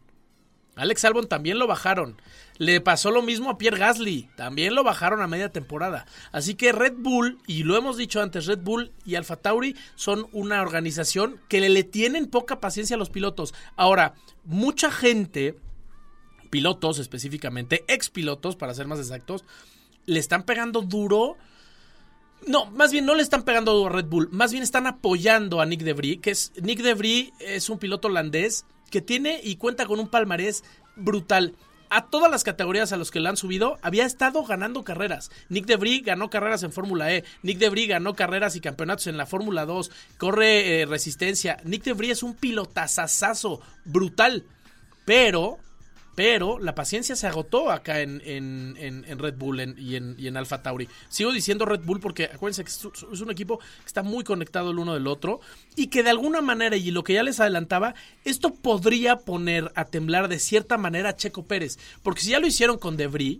[0.76, 2.22] Alex Albon también lo bajaron.
[2.58, 4.28] Le pasó lo mismo a Pierre Gasly.
[4.36, 6.06] También lo bajaron a media temporada.
[6.30, 10.28] Así que Red Bull, y lo hemos dicho antes, Red Bull y Alfa Tauri son
[10.30, 13.54] una organización que le, le tienen poca paciencia a los pilotos.
[13.74, 14.14] Ahora,
[14.44, 15.56] mucha gente,
[16.48, 19.44] pilotos específicamente, ex pilotos para ser más exactos,
[20.06, 21.36] le están pegando duro.
[22.46, 25.66] No, más bien no le están pegando a Red Bull, más bien están apoyando a
[25.66, 30.00] Nick DeVries, que es Nick DeVries es un piloto holandés que tiene y cuenta con
[30.00, 30.64] un palmarés
[30.96, 31.54] brutal.
[31.90, 35.30] A todas las categorías a los que le han subido, había estado ganando carreras.
[35.48, 37.24] Nick Debris ganó carreras en Fórmula E.
[37.42, 39.90] Nick Debris ganó carreras y campeonatos en la Fórmula 2.
[40.18, 41.56] Corre eh, resistencia.
[41.64, 44.44] Nick Debris es un pilotazazazo brutal.
[45.06, 45.58] Pero
[46.18, 48.18] pero la paciencia se agotó acá en,
[49.18, 50.88] Red Bull y, en, y en Alfa Tauri.
[51.08, 54.80] Sigo diciendo Red Bull porque acuérdense que es un equipo que está muy conectado el
[54.80, 55.38] uno del otro
[55.76, 59.84] y que de alguna manera, y lo que ya les adelantaba, esto podría poner a
[59.84, 61.78] temblar de cierta manera a Checo Pérez.
[62.02, 63.38] Porque si ya lo hicieron con Debris,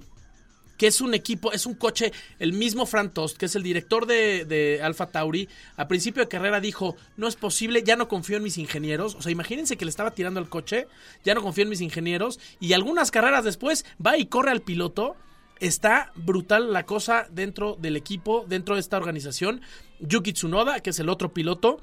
[0.79, 4.07] que es un equipo, es un coche, el mismo Fran Tost, que es el director
[4.07, 8.39] de, de Alfa Tauri, a principio de carrera dijo, no es posible, ya no confío
[8.39, 10.87] en mis ingenieros, o sea, imagínense que le estaba tirando el coche,
[11.25, 15.17] ya no confío en mis ingenieros, y algunas carreras después va y corre al piloto,
[15.61, 19.61] está brutal la cosa dentro del equipo, dentro de esta organización,
[19.99, 21.81] Yuki Tsunoda, que es el otro piloto,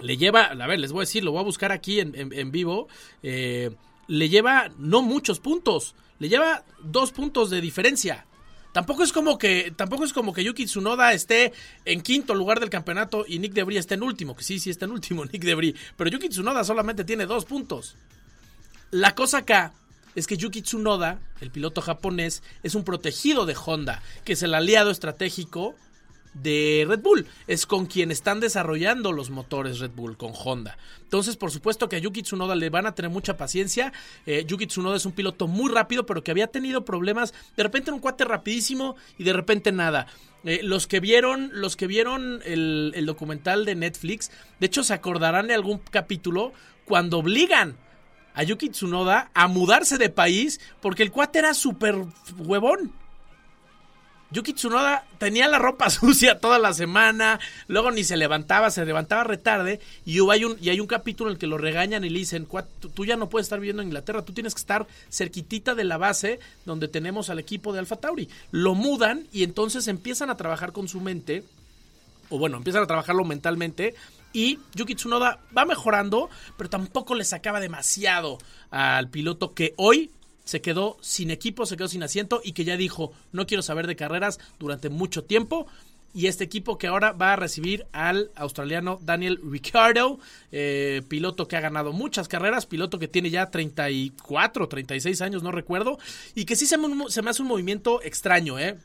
[0.00, 2.88] le lleva, a ver, les voy a decir, lo voy a buscar aquí en, vivo,
[3.22, 3.70] eh,
[4.06, 8.26] le lleva no muchos puntos, le lleva dos puntos de diferencia.
[8.72, 11.52] Tampoco es como que tampoco es como que Yuki Tsunoda esté
[11.84, 14.84] en quinto lugar del campeonato y Nick Debris esté en último, que sí, sí está
[14.84, 17.96] en último Nick Debris, pero Yuki Tsunoda solamente tiene dos puntos.
[18.90, 19.72] La cosa acá
[20.14, 24.54] es que Yuki Tsunoda, el piloto japonés, es un protegido de Honda, que es el
[24.54, 25.74] aliado estratégico
[26.42, 27.26] de Red Bull.
[27.46, 30.78] Es con quien están desarrollando los motores Red Bull, con Honda.
[31.02, 33.92] Entonces, por supuesto que a Yuki Tsunoda le van a tener mucha paciencia.
[34.26, 37.32] Eh, Yuki Tsunoda es un piloto muy rápido, pero que había tenido problemas.
[37.56, 40.06] De repente un cuate rapidísimo y de repente nada.
[40.44, 44.94] Eh, los que vieron, los que vieron el, el documental de Netflix, de hecho se
[44.94, 46.52] acordarán de algún capítulo
[46.84, 47.76] cuando obligan
[48.34, 51.96] a Yuki Tsunoda a mudarse de país porque el cuate era súper
[52.38, 52.92] huevón.
[54.30, 59.24] Yuki Tsunoda tenía la ropa sucia toda la semana, luego ni se levantaba, se levantaba
[59.24, 62.46] retarde y hay un, capítulo en el que lo regañan y le dicen,
[62.94, 65.96] tú ya no puedes estar viviendo en Inglaterra, tú tienes que estar cerquitita de la
[65.96, 68.28] base donde tenemos al equipo de Alfa Tauri.
[68.50, 71.44] Lo mudan y entonces empiezan a trabajar con su mente,
[72.28, 73.94] o bueno, empiezan a trabajarlo mentalmente
[74.34, 78.38] Y Yuki Tsunoda va mejorando, pero tampoco le sacaba demasiado
[78.70, 80.10] al piloto que hoy
[80.48, 83.86] se quedó sin equipo, se quedó sin asiento y que ya dijo, no quiero saber
[83.86, 85.66] de carreras durante mucho tiempo.
[86.14, 90.18] Y este equipo que ahora va a recibir al australiano Daniel Ricciardo,
[90.50, 95.52] eh, piloto que ha ganado muchas carreras, piloto que tiene ya 34, 36 años, no
[95.52, 95.98] recuerdo,
[96.34, 98.78] y que sí se me, se me hace un movimiento extraño, ¿eh?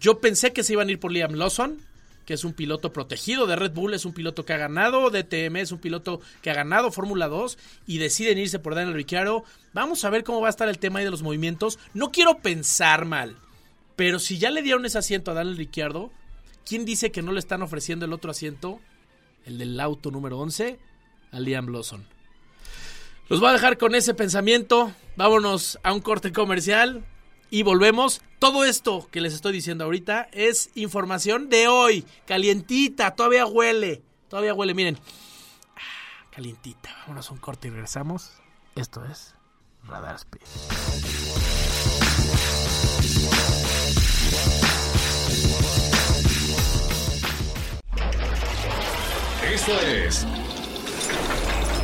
[0.00, 1.78] Yo pensé que se iban a ir por Liam Lawson,
[2.26, 5.56] que es un piloto protegido de Red Bull, es un piloto que ha ganado DTM,
[5.56, 9.44] es un piloto que ha ganado Fórmula 2 y deciden irse por Daniel Ricciardo.
[9.72, 11.78] Vamos a ver cómo va a estar el tema ahí de los movimientos.
[11.92, 13.36] No quiero pensar mal,
[13.96, 16.10] pero si ya le dieron ese asiento a Daniel Ricciardo,
[16.64, 18.80] ¿quién dice que no le están ofreciendo el otro asiento,
[19.44, 20.78] el del auto número 11,
[21.30, 22.06] a Liam Lawson?
[23.28, 24.92] Los voy a dejar con ese pensamiento.
[25.16, 27.04] Vámonos a un corte comercial
[27.54, 28.20] y volvemos.
[28.40, 34.54] Todo esto que les estoy diciendo ahorita es información de hoy, calientita, todavía huele, todavía
[34.54, 34.98] huele, miren.
[35.76, 38.32] Ah, calientita, vámonos a un corte y regresamos.
[38.74, 39.36] Esto es
[39.84, 40.42] Radar Speed.
[49.52, 50.26] Esto es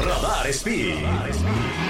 [0.01, 1.05] Radar Speed.
[1.05, 1.90] Radar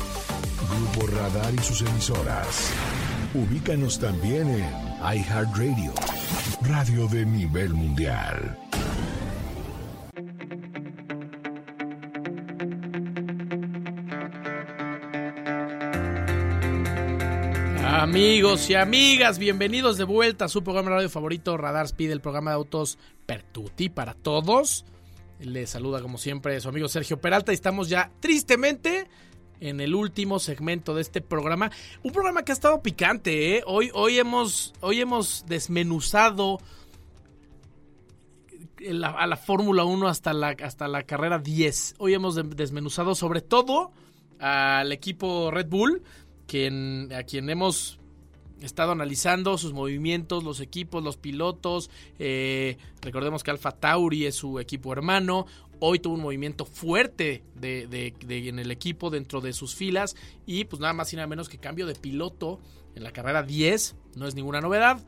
[0.71, 2.71] Grupo Radar y sus emisoras.
[3.33, 4.67] Ubícanos también en
[5.01, 5.93] iHeartRadio,
[6.61, 8.57] radio de nivel mundial.
[17.85, 22.51] Amigos y amigas, bienvenidos de vuelta a su programa radio favorito, Radar Speed, el programa
[22.51, 24.85] de autos Pertuti para todos.
[25.39, 29.07] Les saluda como siempre su amigo Sergio Peralta y estamos ya tristemente
[29.61, 31.71] en el último segmento de este programa.
[32.03, 33.63] Un programa que ha estado picante, ¿eh?
[33.65, 36.59] Hoy, hoy, hemos, hoy hemos desmenuzado
[39.15, 41.95] a la Fórmula 1 hasta la, hasta la carrera 10.
[41.99, 43.91] Hoy hemos de- desmenuzado sobre todo
[44.39, 46.01] al equipo Red Bull,
[46.47, 47.99] quien, a quien hemos
[48.61, 51.89] estado analizando sus movimientos, los equipos, los pilotos.
[52.19, 55.45] eh, recordemos que Alfa Tauri es su equipo hermano.
[55.83, 60.15] Hoy tuvo un movimiento fuerte en el equipo dentro de sus filas.
[60.45, 62.59] Y pues nada más y nada menos que cambio de piloto
[62.93, 63.95] en la carrera 10.
[64.15, 65.01] No es ninguna novedad.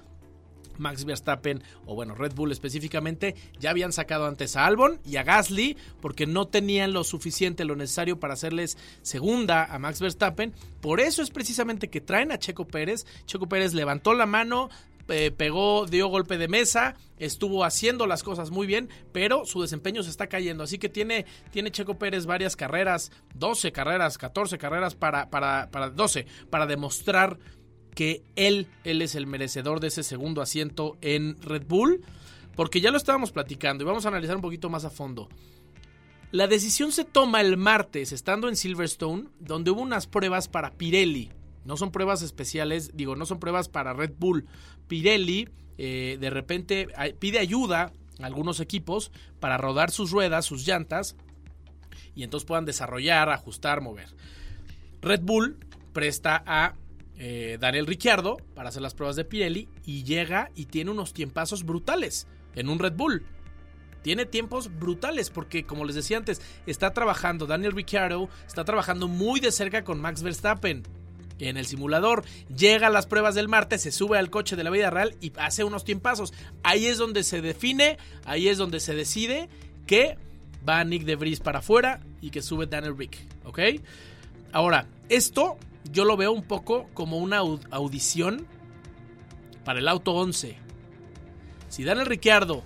[0.80, 5.24] Max Verstappen, o bueno, Red Bull específicamente, ya habían sacado antes a Albon y a
[5.24, 10.54] Gasly porque no tenían lo suficiente, lo necesario para hacerles segunda a Max Verstappen.
[10.82, 13.06] Por eso es precisamente que traen a Checo Pérez.
[13.28, 14.70] Checo Pérez levantó la mano,
[15.10, 20.04] eh, pegó, dio golpe de mesa, estuvo haciendo las cosas muy bien, pero su desempeño
[20.04, 20.64] se está cayendo.
[20.64, 25.90] Así que tiene, tiene Checo Pérez varias carreras, 12 carreras, 14 carreras para, para, para
[25.90, 27.38] 12, para demostrar
[27.94, 32.04] que él, él es el merecedor de ese segundo asiento en Red Bull,
[32.56, 35.30] porque ya lo estábamos platicando y vamos a analizar un poquito más a fondo.
[36.32, 41.32] La decisión se toma el martes, estando en Silverstone, donde hubo unas pruebas para Pirelli.
[41.66, 44.46] No son pruebas especiales, digo, no son pruebas para Red Bull.
[44.88, 46.88] Pirelli eh, de repente
[47.20, 51.16] pide ayuda a algunos equipos para rodar sus ruedas, sus llantas,
[52.16, 54.10] y entonces puedan desarrollar, ajustar, mover.
[55.02, 55.58] Red Bull
[55.94, 56.76] presta a
[57.18, 61.64] eh, Daniel Ricciardo para hacer las pruebas de Pirelli y llega y tiene unos tiempazos
[61.64, 63.26] brutales en un Red Bull.
[64.02, 69.40] Tiene tiempos brutales porque, como les decía antes, está trabajando Daniel Ricciardo, está trabajando muy
[69.40, 70.84] de cerca con Max Verstappen
[71.50, 72.24] en el simulador.
[72.56, 75.32] Llega a las pruebas del martes, se sube al coche de la vida real y
[75.38, 76.34] hace unos tiempazos.
[76.64, 79.50] Ahí es donde se define, ahí es donde se decide
[79.86, 80.18] que
[80.68, 83.60] va Nick de Vries para afuera y que sube Daniel Rick, ¿ok?
[84.54, 85.58] Ahora, esto
[85.92, 88.48] yo lo veo un poco como una au- audición
[89.66, 90.56] para el auto 11.
[91.68, 92.64] Si Daniel Ricciardo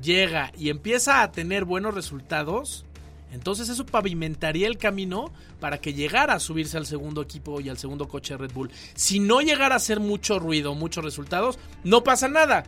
[0.00, 2.85] llega y empieza a tener buenos resultados,
[3.32, 7.78] entonces eso pavimentaría el camino para que llegara a subirse al segundo equipo y al
[7.78, 8.70] segundo coche de Red Bull.
[8.94, 12.64] Si no llegara a hacer mucho ruido, muchos resultados, no pasa nada.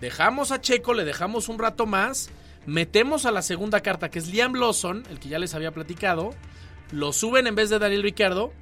[0.00, 2.30] Dejamos a Checo, le dejamos un rato más,
[2.66, 6.30] metemos a la segunda carta que es Liam Lawson, el que ya les había platicado,
[6.92, 8.52] lo suben en vez de Daniel Ricciardo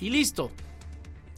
[0.00, 0.50] y listo.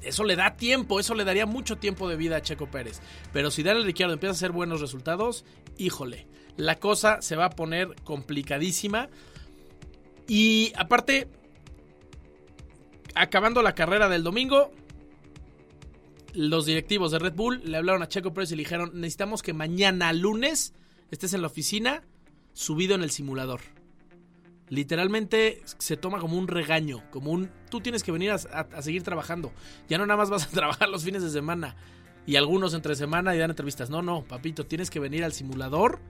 [0.03, 3.01] eso le da tiempo, eso le daría mucho tiempo de vida a Checo Pérez.
[3.33, 5.45] Pero si Daniel Ricciardo empieza a hacer buenos resultados,
[5.77, 6.27] híjole,
[6.61, 9.09] la cosa se va a poner complicadísima.
[10.29, 11.27] Y aparte,
[13.15, 14.71] acabando la carrera del domingo,
[16.35, 19.55] los directivos de Red Bull le hablaron a Checo Pérez y le dijeron, necesitamos que
[19.55, 20.75] mañana lunes
[21.11, 22.03] estés en la oficina
[22.53, 23.61] subido en el simulador.
[24.69, 27.51] Literalmente se toma como un regaño, como un...
[27.71, 29.51] Tú tienes que venir a, a seguir trabajando.
[29.89, 31.75] Ya no nada más vas a trabajar los fines de semana
[32.27, 33.89] y algunos entre semana y dan entrevistas.
[33.89, 36.01] No, no, papito, tienes que venir al simulador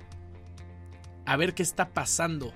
[1.26, 2.52] a ver qué está pasando.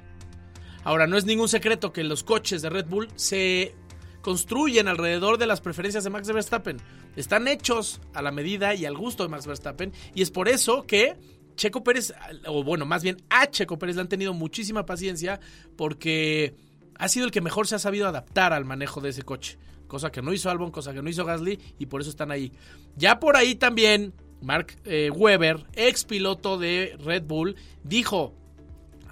[0.83, 3.75] Ahora, no es ningún secreto que los coches de Red Bull se
[4.21, 6.79] construyen alrededor de las preferencias de Max Verstappen.
[7.17, 9.93] Están hechos a la medida y al gusto de Max Verstappen.
[10.15, 11.17] Y es por eso que
[11.57, 12.15] Checo Pérez,
[12.47, 15.41] o bueno, más bien a Checo Pérez le han tenido muchísima paciencia
[15.77, 16.55] porque
[16.97, 19.59] ha sido el que mejor se ha sabido adaptar al manejo de ese coche.
[19.87, 22.53] Cosa que no hizo Albon, cosa que no hizo Gasly y por eso están ahí.
[22.97, 28.35] Ya por ahí también Mark eh, Webber, ex piloto de Red Bull, dijo,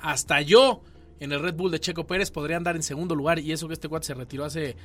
[0.02, 0.82] hasta yo
[1.20, 3.74] en el Red Bull de Checo Pérez podría andar en segundo lugar y eso que
[3.74, 4.76] este cuate se retiró hace,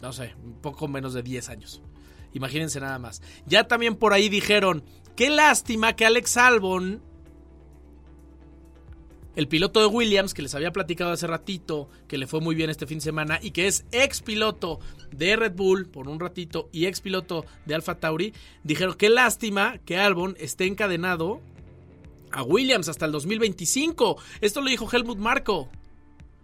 [0.00, 1.82] no sé, un poco menos de 10 años.
[2.32, 3.22] Imagínense nada más.
[3.46, 4.82] Ya también por ahí dijeron,
[5.16, 7.02] qué lástima que Alex Albon,
[9.36, 12.70] el piloto de Williams, que les había platicado hace ratito, que le fue muy bien
[12.70, 14.80] este fin de semana y que es ex piloto
[15.12, 18.32] de Red Bull por un ratito y ex piloto de Alfa Tauri,
[18.64, 21.42] dijeron, qué lástima que Albon esté encadenado
[22.36, 24.18] a Williams hasta el 2025.
[24.42, 25.70] Esto lo dijo Helmut Marko,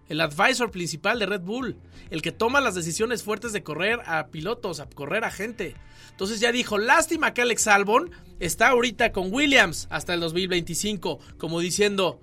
[0.09, 1.77] el advisor principal de Red Bull,
[2.11, 5.77] el que toma las decisiones fuertes de correr a pilotos, a correr a gente.
[6.11, 11.61] Entonces ya dijo, lástima que Alex Albon está ahorita con Williams hasta el 2025, como
[11.61, 12.19] diciendo,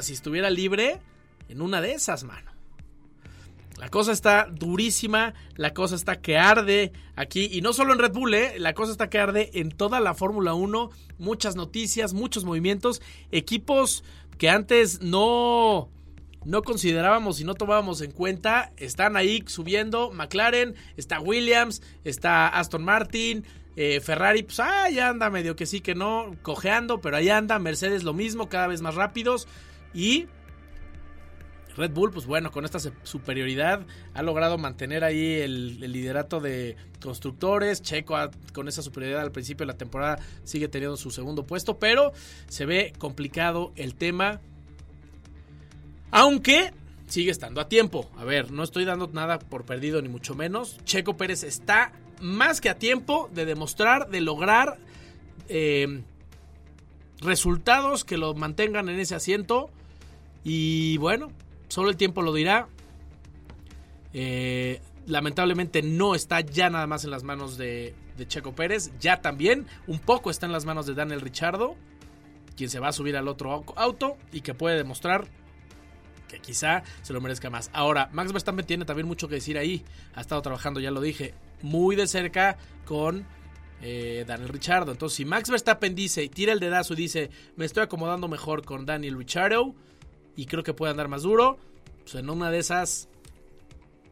[0.00, 1.00] si estuviera libre,
[1.48, 2.49] en una de esas, mano.
[3.80, 8.12] La cosa está durísima, la cosa está que arde aquí, y no solo en Red
[8.12, 8.58] Bull, ¿eh?
[8.58, 13.00] la cosa está que arde en toda la Fórmula 1, muchas noticias, muchos movimientos,
[13.32, 14.04] equipos
[14.36, 15.88] que antes no,
[16.44, 22.84] no considerábamos y no tomábamos en cuenta, están ahí subiendo, McLaren, está Williams, está Aston
[22.84, 27.30] Martin, eh, Ferrari, pues ah, ya anda medio que sí que no, cojeando, pero ahí
[27.30, 29.48] anda, Mercedes lo mismo, cada vez más rápidos,
[29.94, 30.26] y
[31.76, 37.82] Red Bull, pues bueno, con esta superioridad ha logrado mantener ahí el, liderato de constructores.
[37.82, 38.16] Checo
[38.52, 42.12] con esa superioridad al principio de la temporada sigue teniendo su segundo puesto, pero
[42.48, 44.40] se ve complicado el tema.
[46.10, 46.72] Aunque
[47.06, 48.10] sigue estando a tiempo.
[48.16, 50.78] A ver, no estoy dando nada por perdido ni mucho menos.
[50.84, 54.78] Checo Pérez está más que a tiempo de demostrar, de lograr
[55.48, 56.02] eh,
[57.20, 59.70] resultados que lo mantengan en ese asiento.
[60.44, 61.32] Y bueno,
[61.70, 62.66] Solo el tiempo lo dirá.
[64.12, 67.94] Eh, lamentablemente no está ya nada más en las manos de,
[68.26, 68.90] Checo Pérez.
[68.98, 71.76] Ya también un poco está en las manos de Daniel Richardo.
[72.56, 75.28] Quien se va a subir al otro auto y que puede demostrar
[76.26, 77.70] que quizá se lo merezca más.
[77.72, 79.84] Ahora, Max Verstappen tiene también mucho que decir ahí.
[80.14, 83.24] Ha estado trabajando, ya lo dije, muy de cerca con
[83.80, 84.90] eh, Daniel Richardo.
[84.90, 88.86] Entonces, si Max Verstappen dice tira el dedazo y dice, me estoy acomodando mejor con
[88.86, 89.76] Daniel Richardo,
[90.36, 91.58] y creo que puede andar más duro.
[92.02, 93.08] Pues en una de esas,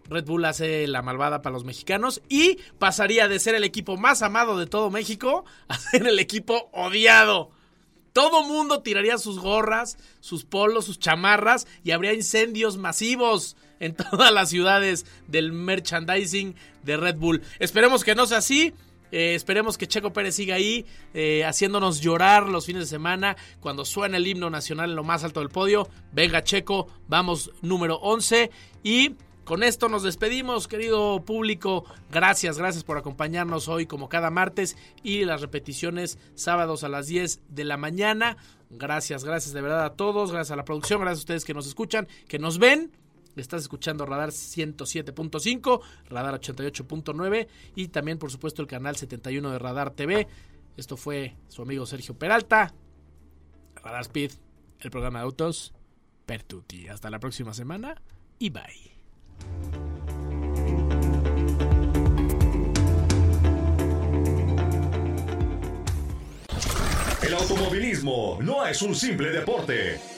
[0.08, 4.22] Red Bull hace la malvada para los mexicanos y pasaría de ser el equipo más
[4.22, 7.50] amado de todo México a ser el equipo odiado.
[8.12, 14.32] Todo mundo tiraría sus gorras, sus polos, sus chamarras y habría incendios masivos en todas
[14.32, 17.42] las ciudades del merchandising de Red Bull.
[17.58, 18.74] Esperemos que no sea así.
[19.12, 23.84] Eh, esperemos que Checo Pérez siga ahí eh, haciéndonos llorar los fines de semana cuando
[23.84, 25.88] suena el himno nacional en lo más alto del podio.
[26.12, 28.50] Venga Checo, vamos número 11
[28.82, 29.16] y
[29.48, 31.86] con esto nos despedimos, querido público.
[32.12, 37.40] Gracias, gracias por acompañarnos hoy como cada martes y las repeticiones sábados a las 10
[37.48, 38.36] de la mañana.
[38.68, 41.66] Gracias, gracias de verdad a todos, gracias a la producción, gracias a ustedes que nos
[41.66, 42.92] escuchan, que nos ven.
[43.40, 49.90] Estás escuchando Radar 107.5, Radar 88.9 y también, por supuesto, el canal 71 de Radar
[49.90, 50.26] TV.
[50.76, 52.74] Esto fue su amigo Sergio Peralta.
[53.76, 54.32] Radar Speed,
[54.80, 55.72] el programa de autos.
[56.26, 56.88] Pertuti.
[56.88, 58.00] Hasta la próxima semana
[58.38, 58.98] y bye.
[67.22, 70.17] El automovilismo no es un simple deporte